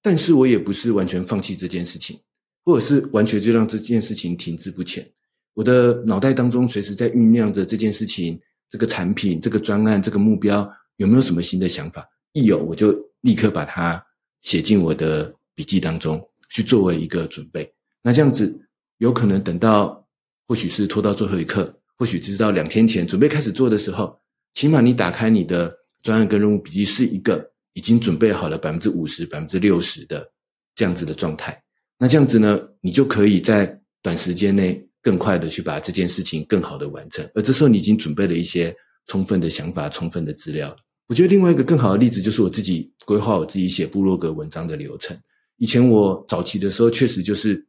[0.00, 2.18] 但是我也不是完全放弃这件事情，
[2.64, 5.08] 或者是完全就让这件事情停滞不前。
[5.54, 12.06] 我的脑袋当中随时在酝酿着这件事情、这个产品、这个专案、这个目标，有没有什么新的想法？
[12.32, 14.02] 一有，我就立刻把它
[14.42, 16.20] 写进我的笔记当中。
[16.52, 18.52] 去作为一个准备，那这样子
[18.98, 20.04] 有可能等到，
[20.48, 24.18] 或许是拖到最后一刻，或许直到两天前准备开始做的时候，
[24.54, 30.28] 起码你打开你的专案跟任务笔记是一个已经准备好了百分之五十、百分之六十的
[30.74, 31.56] 这样子的状态。
[32.02, 37.28] 那这样子呢，你就可以在短时间内更快的去把这件事情更好的完成。
[37.34, 38.74] 而这时候你已经准备了一些
[39.06, 40.74] 充分的想法、充分的资料。
[41.08, 45.14] 我觉得另外一个更好的例子就是我自己规划我自己写部落格文章的流程。
[45.58, 47.62] 以前我早期的时候，确实就是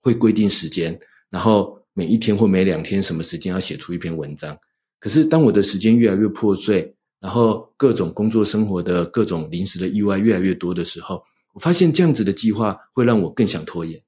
[0.00, 4.56] 会规定时间，然后每一天或每两天什么时间要写出一篇文章。
[4.98, 11.22] 可是当我的时间越来越破碎，然后各种工作生活的各种临时的意外越来越多的时候，
[11.56, 13.98] 我发现这样子的计划会让我更想拖延，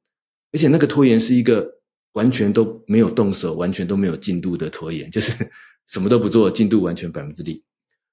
[0.53, 1.67] 而且那个拖延是一个
[2.13, 5.33] 完全都没有动手、完全都没有进度的拖延，就是
[5.89, 7.59] 什么都不做，进度完全百分之零。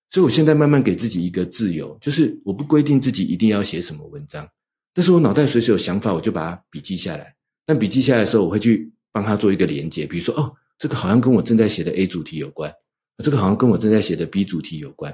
[0.09, 4.47] 所以我现在慢慢给自己一个自由，就是我不规定自己一定要写什么文章。
[4.93, 7.35] 但是我脑袋随时有想法，我就把它笔记下来。
[7.65, 12.73] 但笔记下来的时候，我会去帮他做一个连接，比如说，哦，这个好像跟我正在写的 A 主题有关，
[13.21, 15.13] 这个好像跟我正在写的 B 主题有关。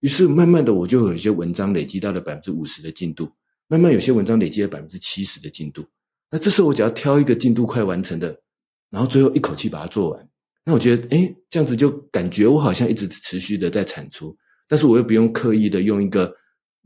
[0.00, 3.32] 于是慢慢的，我就有一些文章累积到了百分之五十的进度，
[3.68, 5.84] 慢慢有些文章累积了百分之七十的进度。
[6.30, 8.38] 那这时候我只要挑一个进度快完成的，
[8.90, 10.28] 然后最后一口气把它做完。
[10.64, 14.36] 那我觉得，诶，这样子就感觉我好像一直持续的在产出，
[14.68, 16.34] 但是我又不用刻意的用一个。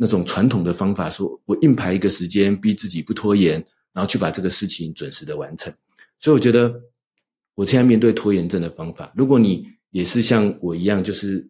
[0.01, 3.55] 那种传统的方法，说我硬排一个时间，逼自己不拖延，
[3.93, 5.75] 然后去把这个事情准时的完成。
[6.21, 6.73] 所以我觉得，
[7.57, 11.45] 我现在面对拖延症的方法，如果你也是像我一样，就是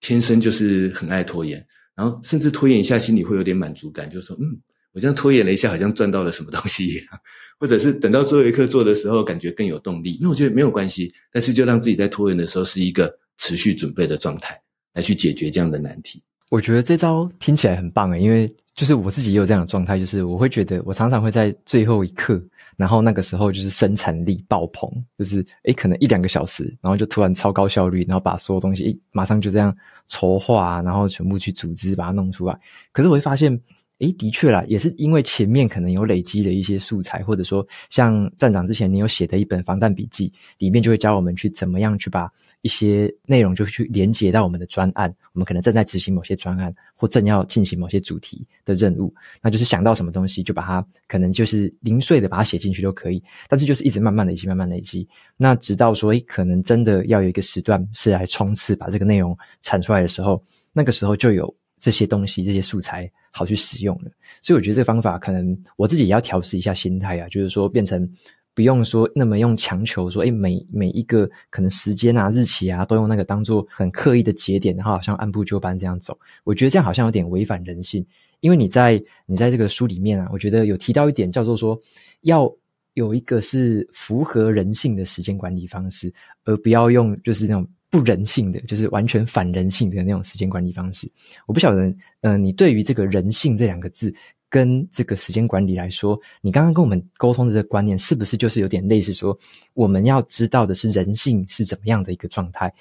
[0.00, 1.66] 天生就是很爱拖延，
[1.98, 4.56] 然后甚至拖延一下心里会有点满足感，就是说，嗯，
[4.92, 7.06] 我这样拖延了一下，好像赚到了什么东西一样，
[7.58, 10.16] 或者是等到最后一刻做的时候，感觉更有动力。
[10.22, 14.56] 那我觉得没有关系，但是就让自己在拖延的时候是一个持续准备的状态，
[14.94, 16.22] 来去解决这样的难题。
[16.50, 22.40] 我觉得这招听起来很棒诶，因为就是我自己也有这样的状态，就是我会觉得我常常会在最后一刻。
[22.78, 29.76] 然后那个时候就是生产力爆棚，就是诶可能一两个小时，然后就突然超高效率，然后把所有东西诶马上就这样
[30.08, 32.58] 筹划，然后全部去组织把它弄出来。
[32.90, 33.60] 可是我会发现。
[34.00, 42.30] 诶，的确啦，也是因为前面可能有累积了一些素材，或者说像站长之前你有写的一本防弹笔记，里面就会教我们去怎么样去把
[42.60, 45.12] 一些内容就去连接到我们的专案。
[45.32, 53.20] 我们可能正在执行某些专案，或正要进行某些主题的任务，那就是想到什么东西就把它可能就是零碎的把它写进去都可以。
[53.48, 60.40] 但是就是一直慢慢累积，慢慢累积，那直到说诶，可能真的要有一个时段是来冲刺把这个内容产出来的时候，
[60.72, 61.52] 那个时候就有。
[61.78, 64.10] 这些东西，这些素材好去使用了，
[64.42, 68.08] 所以我觉得这个方法可能我自己也要调试一下心态啊，就是说变成
[68.54, 76.18] 不用说那么用强求说，诶，每每一个可能时间啊、日期啊，都用那个当做很刻意的节点，然后好像按部就班这样走。
[76.42, 78.04] 我觉得这样好像有点违反人性，
[78.40, 81.78] 因为你在你在这个书里面啊，我觉得有提到一点叫做说，
[82.22, 82.52] 要
[82.94, 86.12] 有一个是符合人性的时间管理方式，
[86.44, 87.64] 而不要用就是那种。
[87.90, 91.10] 不人性的，就是完全反人性的那种时间管理方式。
[91.46, 94.14] 我不晓得，嗯、你对于这个人性这两个字
[94.50, 99.38] 跟这个时间管理来说，你刚刚跟我们沟通的这个观念，是不是就是有点类似说，
[99.74, 102.72] 我们要知道的是人性是怎么样的一个状态？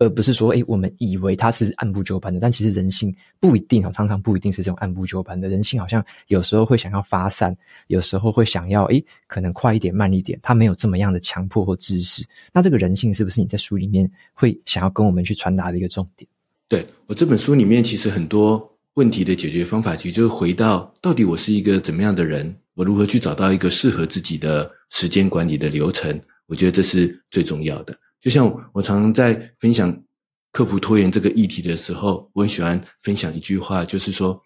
[0.00, 5.46] 而不是说，诶，我们以为它是按部就班的，但其实人性不一定，常常不一定是这种按部就班的。
[5.46, 7.54] 人性好像有时候会想要发散，
[7.88, 12.24] 有时候会想要，诶，可能快一点、慢一点，他没有这么样的强迫或知识。
[12.50, 16.26] 那这个人性是不是你在书里面会想要跟我们去传达的一个重点？
[16.66, 26.18] 对，我这本书里面，其实很多问题的解决方法，其实就是回到到底我是一个怎么样的人，我如何去找到一个适合自己的时间管理的流程？
[26.46, 27.94] 我觉得这是最重要的。
[28.20, 30.04] 就像我常常在分享
[30.52, 34.40] 克服拖延这个议题的时候，我很喜欢分享一句话，就是说，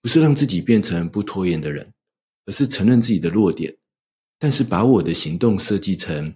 [0.00, 1.92] 不是让自己变成不拖延的人，
[2.46, 3.76] 而是承认自己的弱点，
[4.38, 6.34] 但是把我的行动设计成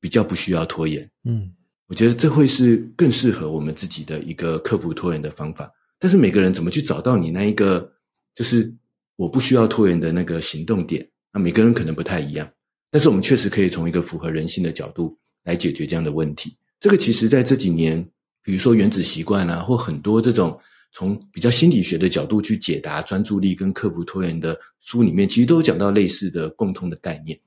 [0.00, 1.10] 比较不需要拖延。
[1.24, 1.52] 嗯，
[1.88, 5.70] 我觉得这会是更适合我们自己的一个克服拖延的方法。
[5.98, 7.92] 但是每个人怎么去找到你那一个，
[8.34, 8.72] 就是
[9.16, 12.48] 我不需要拖延的那个行动点，那每个人可能不太一样。
[12.90, 15.18] 但是我们确实可以从一个符合人性的角度。
[15.44, 18.00] 来解决这样的问题，这个其实在这几年，
[18.42, 20.58] 比如说原子习惯啊，或很多这种
[20.92, 27.38] 从比较心理学的角度去解答专注力跟克服拖延的书里面，其实都有讲到类似的共通的概念。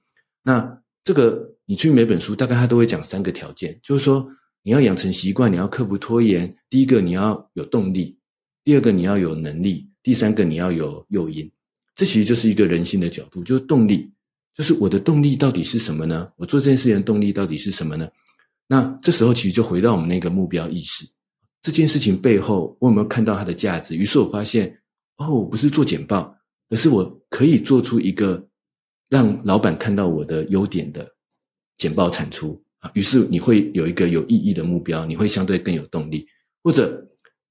[0.43, 4.27] 那这个你去每本书，大概他都会讲三个条件，就是说
[4.63, 8.17] 你要养成习惯，你要克服拖延，第一个你要有动力，
[8.63, 11.49] 第二个你要有能力，第三个你要有诱因。
[11.95, 14.11] 这其实就是一个人性的角度，就是动力。
[14.55, 16.31] 就是我的动力到底是什么呢？
[16.37, 18.07] 我做这件事情的动力到底是什么呢？
[18.67, 21.05] 那这时候其实就回到我们那个目标意识，
[21.61, 23.95] 这件事情背后我有没有看到它的价值？
[23.95, 24.75] 于是我发现，
[25.17, 26.33] 哦，我不是做简报，
[26.69, 28.47] 而是我可以做出一个
[29.09, 31.05] 让老板看到我的优点的
[31.75, 32.89] 简报产出啊。
[32.93, 36.25] 于是你会有一个有意义的目标，你会相对更有动力。
[36.63, 37.05] 或者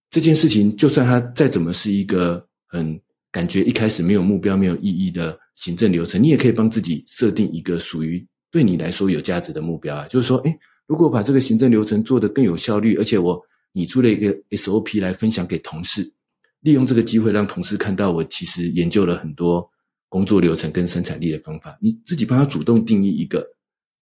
[0.09, 2.99] 这件事情，就算它再怎么是一个很
[3.31, 5.39] 感觉一开始没有目标、没有意义的。
[5.55, 13.41] 行政流程，你也可以帮自己设定一个属于对你来说有价值的目标啊，就是说，诶，如果把这个行政流程做得更有效率，而且我
[13.73, 16.13] 拟出了一个 SOP 来分享给同事，
[16.61, 19.69] 利用这个机会让同事看到我其实研究了很多
[20.09, 23.45] 工作流程跟生产力的方法，你自己帮他主动定义一个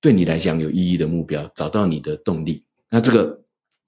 [0.00, 3.40] 对你来讲有意义的目标，找到你的动力，那这个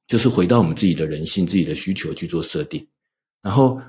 [0.06, 2.86] 就是回到我们自己的人性、自己的需求去做设定，
[3.42, 3.80] 然后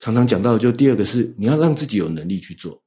[0.00, 2.81] 常常讲到就第二个是你要让自己有能力去做。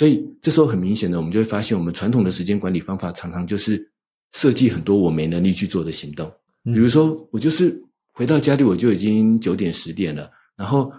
[0.00, 3.86] 所以这时候很明显的，我们就会发现，我们传统的时间管理方法常常就是
[4.32, 6.26] 设计很多我没能力去做的行动。
[6.64, 7.78] 比如说，我就是
[8.10, 10.90] 回到家里我就已经九点十点了，然后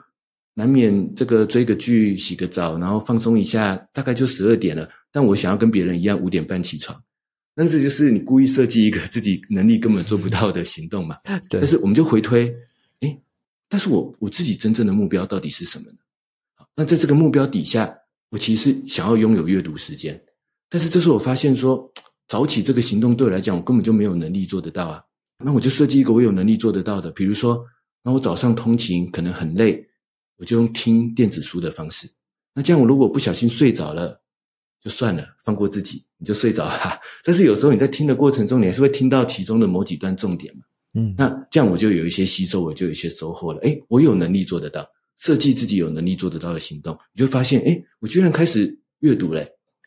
[0.53, 4.87] 难免这个追个剧、洗个澡，然后放松一下，大概就十二点了。
[5.11, 7.01] 但我想要跟别人一样五点半起床，
[7.55, 11.17] 那这就是你故意设计一个自己能力根本做不到的行动嘛？
[11.49, 11.59] 对。
[11.59, 12.53] 但是我们就回推，
[12.99, 13.19] 诶，
[13.67, 15.97] 但是我我自己真正的目标到底是什么呢？
[16.53, 17.97] 好，那在这个目标底下。
[18.31, 20.19] 我其实想要拥有阅读时间，
[20.69, 21.91] 但是这时候我发现说，
[22.27, 25.03] 早起这个行动对我来讲，我根本就没有能力做得到啊。
[25.43, 27.61] 那我就设计一个我有能力做得到的，比如说，
[28.01, 29.85] 那我早上通勤可能很累，
[30.37, 32.09] 我就用听电子书的方式。
[32.53, 34.21] 那这样我如果不小心睡着了，
[34.81, 36.97] 就算了，放过自己，你就睡着哈。
[37.25, 40.61] 但是有时候你在听的过程中，你还是会听到其中的某几段重点嘛。
[40.93, 43.59] 嗯，那这样我就有一些吸收，我就有一些收获了。
[43.63, 44.87] 哎，我有能力做得到，
[45.21, 49.45] 设计自己有能力做得到的行动，你就发现，哎，我居然开始阅读了，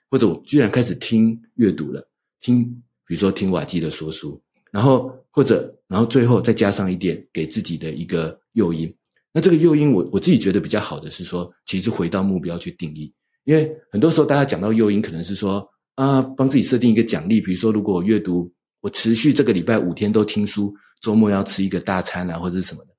[0.08, 2.08] 或者我居然开始听阅读了，
[2.40, 2.64] 听，
[3.04, 4.40] 比如说听瓦基的说书。
[4.70, 8.92] 然后或者，然后最后再加上一点给自己的一个诱因。
[9.32, 13.12] 那这个诱因我，我自己觉得比较好的是说，其实回到目标去定义。
[13.42, 18.48] 因为很多时候大家讲到诱因，可能是说啊，帮自己设定一个奖励，比如说如果我阅读，
[18.80, 22.93] 我持续这个礼拜五天都听书，周末要吃一个大餐啊，或者是什么的，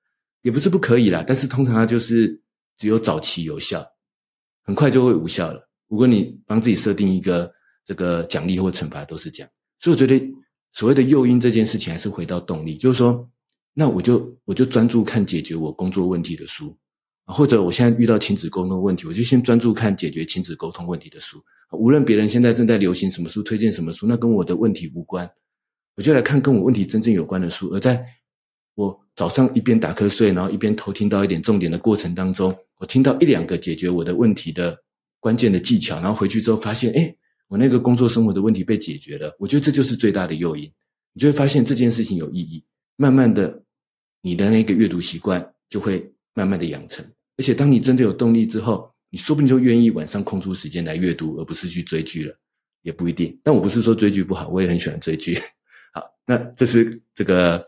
[0.46, 1.26] 也不是不可以啦。
[1.28, 2.40] 但是通常它就是
[2.78, 3.86] 只有早期有效，
[4.64, 5.68] 很快就会无效了。
[5.90, 7.52] 如果你帮自己设定一个
[7.84, 9.50] 这个奖励或惩罚，都是这样。
[9.80, 10.34] 所以我觉得。
[10.78, 13.26] 所谓的诱因这件事情，还是回到动力，就是说，
[13.74, 16.78] 那我就我就专注看解决我工作问题的书，
[17.28, 21.42] 或者我现在遇到亲子沟通问题，我就先专注看解决亲子沟通问题的书。
[21.72, 25.26] 无论别人现在正在流行什么书，推荐什么书，那跟我的问题无关，
[25.96, 27.70] 我就来看跟我问题真正有关的书。
[27.70, 28.06] 而在
[28.76, 34.78] 我早上一边打瞌睡，然后一边偷听到一点重点的过程当中，我听到一两个解决我的问题的
[35.20, 37.16] 关键的技巧，然后回去之后发现，哎。
[37.48, 40.64] 我那个工作生活的问题被解决了，我觉得这就是最大的诱因。
[41.14, 42.66] 你就会发现这件事情有意义，
[42.96, 43.62] 慢慢的，
[44.24, 47.06] 你的那个阅读习惯就会慢慢的养成。
[47.38, 52.36] 而且当你真的有动力之后，你说不定就愿意晚上空出时间来阅读，而不是去追剧了，
[52.82, 53.40] 也不一定。
[53.44, 55.38] 但我不是说追剧不好，我也很喜欢追剧。
[55.94, 57.64] 好，那这是这个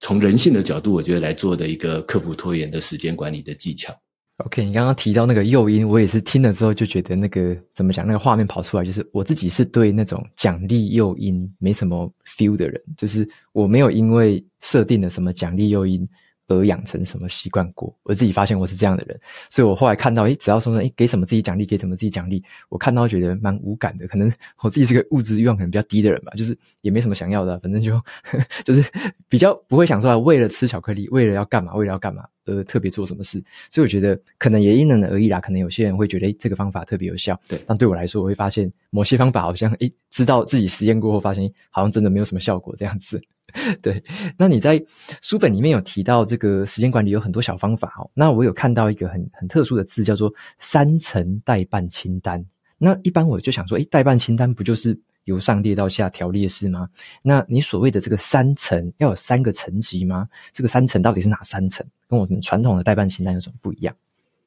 [0.00, 3.94] 从人性的角度，我觉得来做的一个克服拖延的时间管理的技巧。
[4.44, 16.06] OK，你刚刚提到那个诱因，我也是听了之后就觉得那个怎么讲，那个画面跑出来，就是我自己是对那种奖励诱因没什么 feel 的人，就是我没有因为设定了什么奖励诱因。
[16.48, 17.94] 而养成什么习惯过？
[18.02, 19.18] 我自己发现我是这样的人，
[19.50, 24.06] 所以我后来看到，诶，只要说说，诶，给什么自己奖励，给什么自己奖励，我看到觉得蛮无感的。
[24.06, 24.32] 可能
[24.62, 28.84] 我自己是个物质欲望可能比较低的人吧，就是也没什么想要的，反正就呵 就是
[29.28, 33.42] 比较不会想说，为了吃巧克力，为了要干嘛，为了要干嘛，而特别做什么事。
[33.70, 35.38] 所以我觉得可能也因人而异啦。
[35.40, 37.60] 可能有些人会觉得，诶，这个方法特别有效，对。
[37.66, 43.20] 但对我来说，我会发现某些方法好像，诶，知道自己实验过后，发现好像真的没有什么效果这样子。
[43.80, 44.02] 对，
[44.36, 44.82] 那你在
[45.22, 48.10] 书本里面有提到这个时间管理有很多小方法哦。
[48.12, 52.44] 那我有看到一个很很特殊的字，叫做三层待办清单。
[52.76, 56.88] 那一般我就想说，诶，待办清单不就是由上列到下条列式吗？
[57.22, 60.28] 那你所谓的这个三层，要有三个层级吗？
[60.52, 61.86] 这个三层到底是哪三层？
[62.08, 63.94] 跟我们传统的代办清单有什么不一样？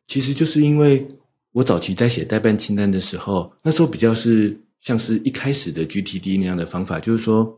[0.08, 1.08] 其实就是因为
[1.52, 7.56] 我早期在写代办清单的时候，那时候比较是像是一开始的 GTD 那样的方法，就是说。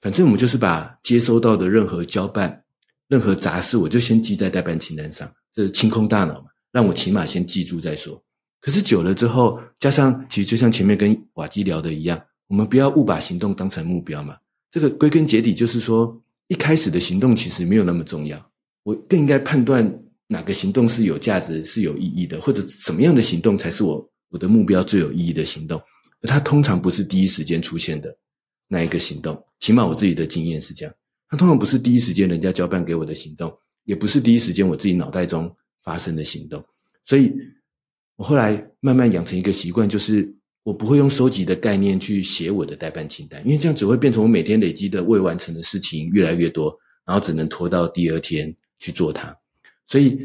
[0.00, 2.60] 反正我们就是把接收到的任何交办、
[3.06, 8.20] 任何杂事，我就先记在代办清单上，这是清空大脑嘛，让我起码先记住再说。
[8.60, 12.20] 可是久了之后，加上其实就像前面跟瓦基聊的一样，
[12.52, 14.36] 我们不要误把行动当成目标嘛。
[14.70, 18.38] 这个归根结底就是说，一开始的行动其实没有那么重要，
[18.82, 19.82] 我更应该判断
[20.26, 25.80] 哪个行动是有价值、是有意义的，或者什么样的行动才是我我的目标最有意义的行动。
[26.20, 28.14] 而它通常不是第一时间出现的。
[28.68, 30.94] 那一个行动，起码我自己的经验是这样。
[31.30, 33.50] 它通常不是第一时间人家交办给我的行动，
[33.84, 35.50] 也不是第一时间我自己脑袋中
[35.82, 36.62] 发生的行动。
[37.06, 37.32] 所以，
[38.16, 40.30] 我后来慢慢养成一个习惯，就是
[40.64, 46.72] 我不会用收集的概念去写我的待办清单，因为这样只会变成我每天累积的未完成的事情越来越多，
[47.04, 49.36] 然后只能拖到第二天去做它。
[49.86, 50.18] 所以，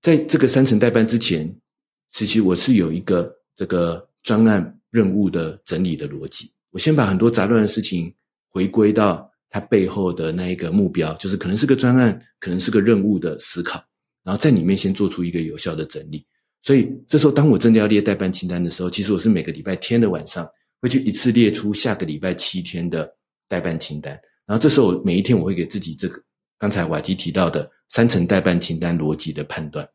[0.00, 1.52] 在这个三层待办之前，
[2.12, 6.50] 其实我是有一个这个专案任务的整理的逻辑。
[6.70, 8.14] 我先把很多杂乱的事情
[8.48, 13.82] 回归到它背后的那一个目标，就是可能是个专案，可能是个任务的思考，
[14.22, 16.24] 然后在里面先做出一个有效的整理。
[16.62, 20.46] 所以这时候，当我真的要列待办清单的时候，其实我是每个礼拜天的晚上
[20.80, 23.10] 会去一次列出下个礼拜七天的
[23.48, 24.12] 待办清单。
[24.46, 26.20] 然后这时候，每一天我会给自己这个
[26.58, 29.88] 刚才瓦基提到的三层待办清单逻辑的判断。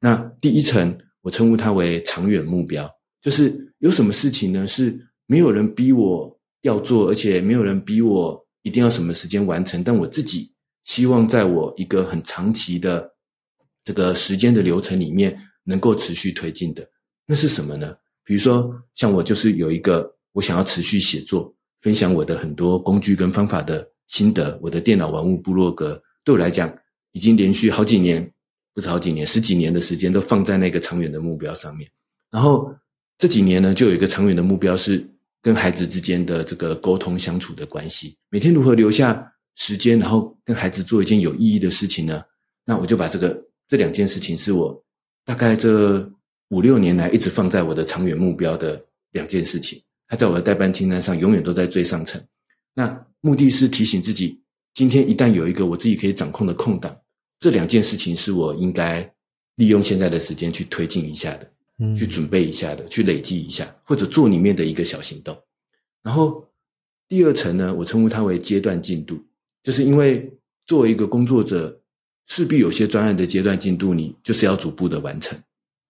[0.00, 2.90] 那第一层我称呼它为长远目标，
[3.20, 4.66] 就是有什么事情呢？
[4.66, 9.84] 是没有人逼我要做，而且没有人逼我一定要什么时间完成。
[9.84, 10.52] 但我自己
[10.84, 13.08] 希望在我一个很长期的
[13.84, 15.38] 这个时间的流程里面，
[15.68, 16.88] 能够持续推进的，
[17.26, 17.94] 那是什么呢？
[18.24, 24.58] 比如说，像我就是有一个我想要持续写作，分享我的很多工具跟方法的心得。
[24.62, 26.74] 我的电脑玩物部落格，对我来讲，
[27.12, 28.32] 已经连续好几年，
[28.72, 31.88] 不是好几年，十几年的时间都放在那个长远的目标上面。
[32.30, 32.74] 然后
[33.18, 35.06] 这几年呢，就有一个长远的目标是。
[35.40, 42.20] 跟孩子之间的这个沟通相处的关系，每天如何留下时间，然后跟孩子做一件有意义的事情呢？
[42.64, 44.84] 那我就把这个这两件事情是我
[45.28, 46.10] 大概这
[46.48, 52.18] 五六年来一直放在我的长远目标的两件事情，它在我的待办清单上永远都在最上层。
[52.72, 54.40] 那目的是提醒自己，
[54.72, 56.98] 今天一旦有一个我自己可以掌控的空档，
[57.38, 59.02] 这两件事情是我应该
[59.56, 65.38] 利用现在的时间去推进一下的，嗯，去准备一下的，去累积一下，或者做里面的一个小行动。
[66.02, 66.42] 然后
[67.06, 69.22] 第二层呢，我称呼它为阶段进度，
[69.62, 70.32] 就是因为
[70.64, 71.77] 作为一个工作者，
[72.28, 75.36] 势必有些专案的阶段进度，你就是要逐步的完成。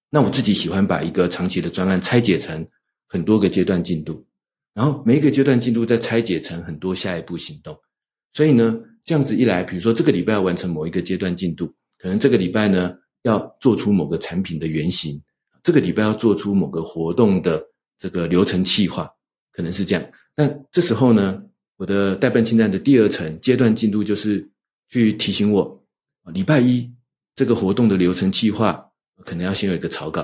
[0.08, 2.66] 那我自己喜欢把一个长期的专案拆解成
[3.06, 4.24] 很多个阶段进度，
[4.72, 7.76] 然后每一个阶段进度再拆解成很多下一步行动。
[8.32, 11.66] 所以呢，这样子一来，比如说这个礼拜要完成某一个阶段进度，
[11.98, 15.20] 可能这个礼拜呢要做出某个产品的原型，
[15.62, 17.62] 这个礼拜要做出某个活动的
[17.98, 19.10] 这个流程计划，
[19.50, 20.04] 可能是这样。
[20.36, 21.42] 那这时候呢，
[21.76, 24.48] 我的待办清单的第二层阶段进度就是
[24.88, 25.77] 去提醒我，
[26.32, 26.90] 礼拜一
[27.34, 28.84] 这个活动的流程计划
[29.24, 30.22] 可能要先有一个草稿，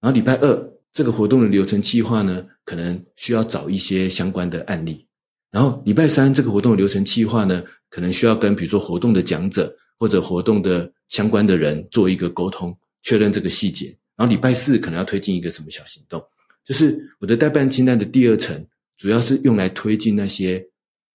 [0.00, 5.06] 然后礼拜二这个活动的流程计划呢，可能需要找一些相关的案例。
[5.50, 13.86] 然后礼拜三这个活动的流程计划呢，可能需要跟比如说活动的讲者或者活动的相关的人做一个沟通，确认这个细节。
[14.16, 16.22] 然后礼拜四可能要推进一个什么小行动，
[16.64, 18.66] 就是我的待办清单的第二层，
[18.96, 20.64] 主要是用来推进那些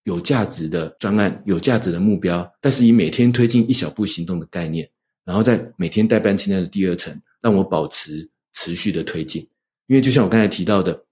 [0.08, 4.90] 有价值的专案、有价值的目标，但是以每天推进一小步行动的概念，
[5.26, 9.46] 然后在每天待办清单的第二层，让我保持持续的推进。
[9.88, 11.04] 因为就像我刚才提到的。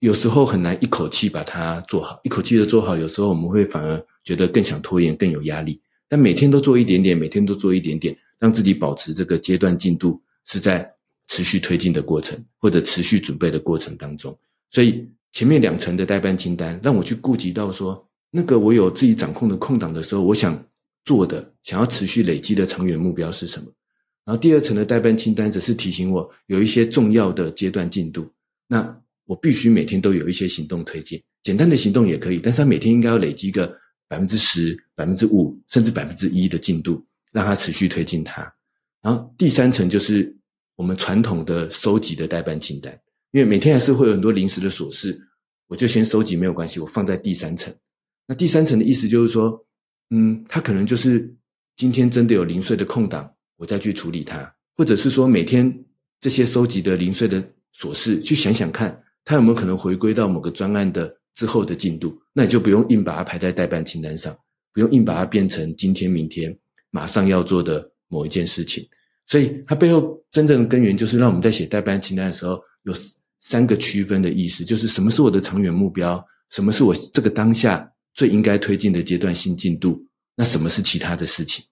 [0.00, 5.80] 有时候很难一口气把它做好，一口气的做好，有时候我们会反而觉得更想拖延，更有压力。
[6.06, 10.86] 但每天都做一点点，每天都做一点点，让自己保持这个阶段进度是在
[11.28, 14.38] 持续推进的过程，或者持续准备的过程当中。
[14.70, 18.05] 所以前面两层的待办清单，让我去顾及到说，
[18.36, 20.62] 那个我有自己掌控的空档的时候，我想
[21.06, 23.72] 做的、想要持续累积的长远目标是什么？
[24.26, 28.30] 然后第二层的待办清单则是提醒我有一些重要的阶段进度。
[28.68, 33.74] 那我必须每天都有一些行动推进，简单的行动也可以，但是他每天应该要累积个
[34.06, 38.42] 百分之十、百分之五，甚至百分之一的进度，让他持续推进它。
[39.00, 40.36] 然后第三层就是
[40.74, 42.92] 我们传统的收集的待办清单，
[43.32, 45.18] 因为每天还是会有很多临时的琐事，
[45.68, 47.72] 我就先收集没有关系，我放在第三层。
[48.26, 49.64] 那第三层的意思就是说，
[50.10, 51.32] 嗯，他可能就是
[51.76, 55.72] 今天真的有零碎的空档，我再去处理它，或者是说每天
[56.20, 57.42] 这些收集的零碎的
[57.74, 59.02] 琐事，去想想看。
[59.28, 62.16] 它有没有可能回归到某个专案的之后的进度？
[62.32, 64.32] 那你就不用硬把它排在待办清单上，
[64.72, 66.56] 不用硬把它变成今天、明天
[66.90, 68.86] 马上要做的某一件事情。
[69.26, 72.94] 所以它背后真正的根源就是让我们在写待办清单的时候有
[73.40, 80.04] 三个区分的意思，就是什么是我的长远目标，什么是我这个当下最应该推进的阶段性进度，
[80.34, 81.64] 那什么是其他的事情？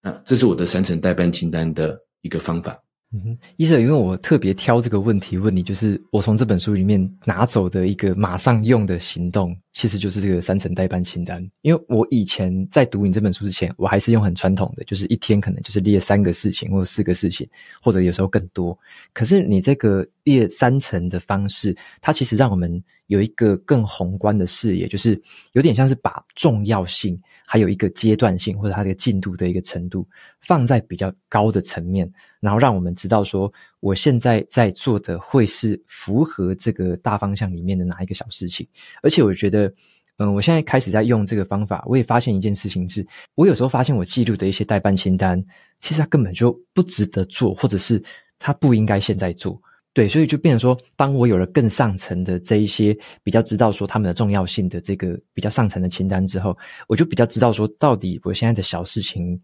[0.00, 2.80] 那这是我的三层代办清单的一个方法。
[3.10, 11.42] 嗯哼，医生，因为我特别挑这个问题问你，就是我从这本书里面拿走的一个马上用的行动，其实就是这个三层代办清单。
[11.62, 17.48] 因为我以前在读你这本书之前，我还是用很传统的，就是一天可能就是列三个事情或者四个事情，
[17.80, 18.78] 或者有时候更多。
[19.14, 25.20] 可是你这个列三层的方式，它其实让我们有一个更宏观的视野，就是
[25.52, 27.20] 有点像是把重要性。
[27.50, 30.06] 还有一个阶段性或者它的进度的一个程度，
[30.38, 32.06] 放在比较高的层面，
[32.40, 33.50] 然后让我们知道说，
[33.80, 38.68] 我现在在做的会是符合这个大方向里面的哪一个小事情。
[39.02, 39.72] 而且我觉得，
[40.18, 43.02] 嗯，我现在开始在用这个方法，我也发现一件事情是，
[43.34, 45.42] 我有时候发现我记录的一些待办清单，
[45.80, 48.02] 其实它根本就不值得做，或者是
[48.38, 49.58] 它不应该现在做。
[49.94, 59.40] 对，所以就变成说，当我有了更上层的这一些比较知道说他们的重要性的这个比较上层的清单之后，我就比较知道说，到底我现在的小事情。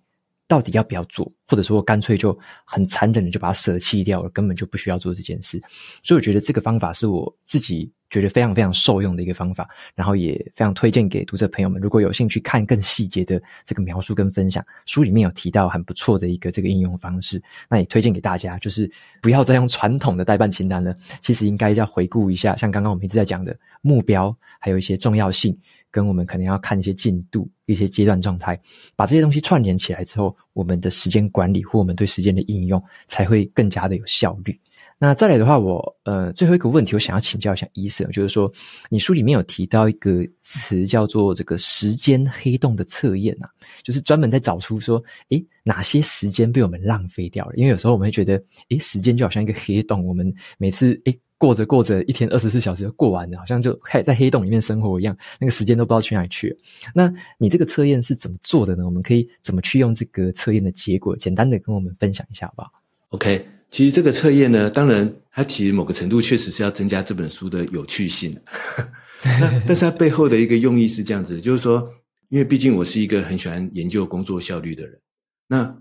[0.47, 5.63] 到底要不要做，或者说我干脆就很残忍的就把它舍弃掉了，根本就不需要做这件事。
[6.03, 11.81] 所以我觉得这个方法是我自己觉得非常非常受用的一个方法，然后也非常推荐给读者朋友们。
[11.81, 18.91] 如果有兴趣看更细节的这个描述跟分享，书里面有提到很不错的一个这个应用方式，那也推荐给大家，就是
[19.23, 25.59] 不要再用传统的代办清单了，其实应该要回顾一下，像刚刚我们一直在讲的目标，还有一些重要性。
[25.95, 28.61] 跟我们可能要看一些进度、一些阶段状态，
[28.97, 34.61] 把这些东西串联起来之后，我们的时间管理或我们对时间的应用才会更加的有效率。
[34.99, 38.53] 那再来的话，我呃最后一个问题，我想要请教一下医生，就是说
[38.89, 43.49] 你书里面有提到一个词叫做这个时间黑洞的测验啊，
[43.85, 47.55] 就是专门在找出说，诶，哪些时间被我们浪费掉了？
[47.55, 51.17] 因为有时候我们会觉得，诶，时间就好像一个黑洞，我们每次诶。
[51.37, 56.57] 过着过着，一天二十四小时就过完了，好像就还在黑洞里面生活一样，那个时间都不知道去哪里去了。
[56.95, 58.85] 那你这个测验是怎么做的呢？
[58.85, 62.73] 我们可以怎么去用这个测验的结果，简单的跟我们分享一下好不好
[63.11, 68.37] ？OK，其实这个测验呢，当然它其实某个程度确实是要增加这本书的有趣性。
[69.41, 71.91] 那 但是它背后的一个用意是这样子，就是说，
[72.29, 74.99] 因为毕竟我是一个很喜欢研究工作效率的人，
[75.49, 75.77] 那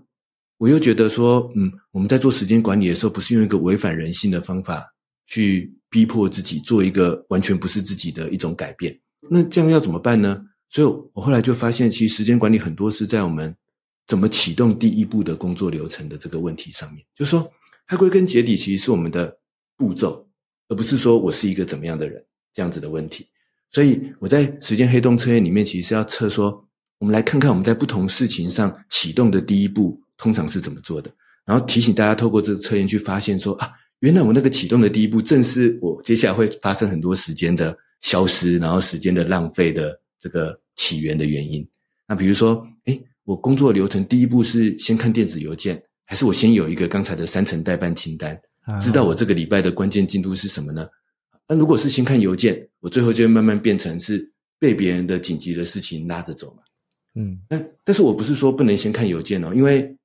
[0.58, 4.93] 我又觉得说，嗯，我们在做时间管理的时候，不是用一个违反人性的方法
[5.26, 8.98] 去逼迫自己做一个完全不是自己的一种改变。
[9.30, 10.42] 那这样要怎么办呢？
[10.70, 13.54] 所以我后来就发现，其实时间管理很多是在我们
[14.06, 17.04] 怎么启动第一步的工作流程的这个问题上面。
[17.14, 17.48] 就是说，
[17.86, 19.38] 它归根结底其实是我们的
[19.76, 20.28] 步骤，
[20.68, 23.26] 而不是说我是一个怎么样的人这样子的问题。
[23.70, 26.66] 所以我在时间黑洞测验里面，其实是要测说，
[26.98, 31.10] 我们来看看我们在不同事情上启动的第一步通常是怎么做的，
[31.46, 33.70] 然后提醒大家透过这个测验去发现说啊，
[34.00, 41.66] 原来我那个启动的第一步正是我接下来会发生很多时间的消失，然后时间的浪费的这个起源的原因。
[42.06, 48.38] 那比如说，诶，我工作流程第一步是先看电子邮件，还是我先有一个刚才的三层代办清单，
[48.78, 50.86] 知道我这个礼拜的关键进度是什么呢？
[51.48, 56.62] 那如果是先看邮件，我最后就会慢慢变成是被别人的紧急的事情拉着走嘛。
[57.14, 59.96] 嗯，但但是我不是说不能先看邮件哦，因为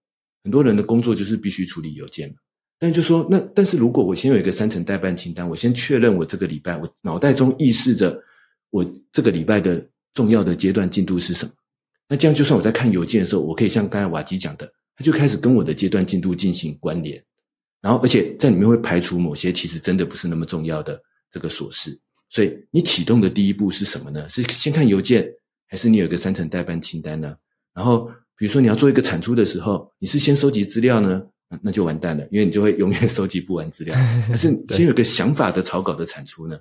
[0.43, 2.35] 很多人的工作就是必须处理邮件嘛。
[2.80, 8.19] 但就说那，但是如果我先有一个三层代办清单，我先确认我这个礼拜，我脑袋中意识着
[8.69, 11.51] 我这个礼拜的重要的阶段进度是什么，
[12.07, 17.21] 那这样就算我在看邮件的时候，我可以像刚才瓦基讲的，他就开始跟我的阶段进度进行关联，
[17.82, 20.99] 然后而且在里面会排除某些其实真的不是那么重要的。
[21.32, 21.95] 这个琐事，
[22.27, 24.27] 所以你启动的第一步是什么呢？
[24.27, 25.32] 是先看邮件，
[25.67, 27.36] 还是你有一个三层代办清单呢？
[27.71, 31.21] 然后，比如说你要做一个产出的时候，你是先收集资料呢？
[31.62, 33.95] 那就完蛋了，因为你就会永远 收集不完资料。
[34.28, 36.60] 但是 先有个想法的草稿的产出呢？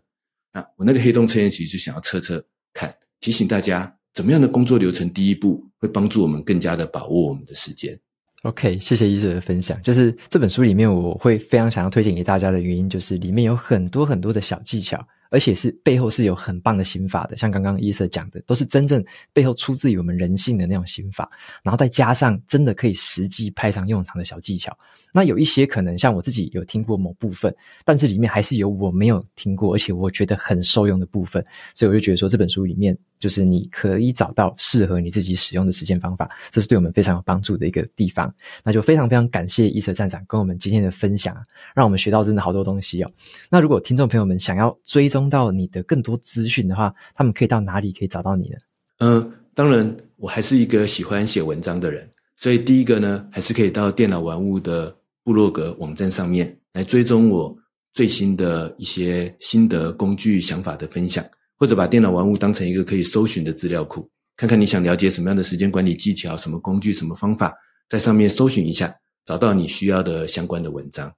[0.53, 7.99] 那我那个黑洞测验其实就想要测测看，提醒大家怎么样的工作流程第一步会帮助我们更加的把握我们的时间。
[8.43, 9.81] OK，谢谢医生的分享。
[9.83, 17.37] 就是这本书里面，我会非常想要推荐给大家的原因，就是里面有很多很多的小技巧，而且是背后是有很棒的心法的。
[17.37, 21.31] 像刚刚伊瑟讲的，都是真正背后出自于我们人性的那种心法，
[21.63, 24.77] 然后再加上真的可以实际派上用场的小技巧。
[25.13, 27.55] 那有一些可能像我自己有听过某部分，
[27.85, 38.33] 但是里面还是有我没有听过，而且我觉得很受用的部分，所以我就觉得说这本书里面就是你可以找到适合你自己使用的实践方法，这是对我们非常有帮助的一个地方。
[38.63, 41.37] 那就非常非常感谢伊泽站长跟我们今天的分享，
[41.75, 43.11] 让我们学到真的好多东西哦。
[43.51, 48.57] 那如果听众朋友们想要追踪到你的更多资讯的话，他们可以到哪里可以找到你呢？
[48.99, 54.95] 嗯、呃，当然，我还是一个喜欢写文章的人，所以第一个呢，还是可以到电脑玩物的。
[55.25, 57.55] 部落格网站上面来追踪我
[57.93, 61.23] 最新的一些心得、工具、想法的分享，
[61.59, 67.55] 或者把电脑玩物当成一个可以搜寻的资料库，看看你想了解什么样的时间管理技巧、什么工具、什么方法，
[67.89, 68.95] 在上面搜寻一下，
[69.25, 71.13] 找到你需要的相关的文章。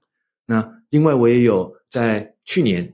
[0.45, 2.93] 那另外，我也有在去年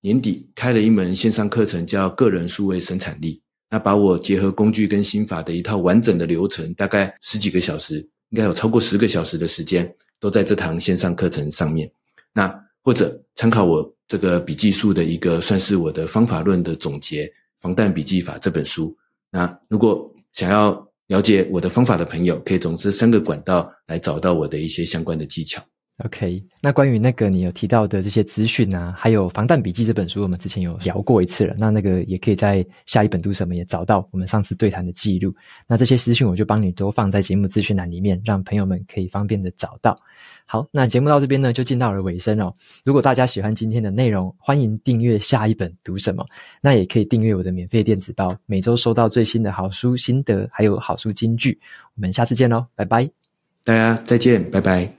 [0.00, 3.34] 年底开了一门线上课程，叫《个人数位生产力》，
[3.70, 7.98] 那把我结合工具跟心法的一套完整的流程，大概十几个小时，
[8.30, 9.90] 应该有超过十个小时的时间。
[10.20, 11.88] 都在这堂线上课程上面，
[12.32, 17.26] 那或者参考我这个笔记术的一个，算是我的方法论的总结，
[17.60, 18.96] 《防弹笔记法》这本书。
[19.30, 20.72] 那如果想要
[21.08, 25.62] 了解我的方法的朋友，可以从这三个管道来找到我的一些相关的技巧。
[26.04, 31.56] OK，那关于那个你有提到的这些资讯啊，还有《防弹笔记》这本书，我们之前有聊过一次了。
[31.58, 35.34] 那那个也可以在下一本读什么也找到我们上次对谈的记录。
[35.66, 40.00] 那这些资讯我就帮你都放在节目资讯栏里面，让朋友们可以方便的找到。
[40.46, 42.54] 好，那节目到这边呢，就进到了尾声哦。
[42.84, 46.24] 如果大家喜欢今天的内容，欢迎订阅下一本读什么，
[46.60, 51.58] 那也可以订阅我的免费电子报，每周收到最新的好书心得，还有好书金句。
[51.96, 53.10] 我们下次见喽，拜拜。
[53.64, 54.97] 大家再见，拜拜。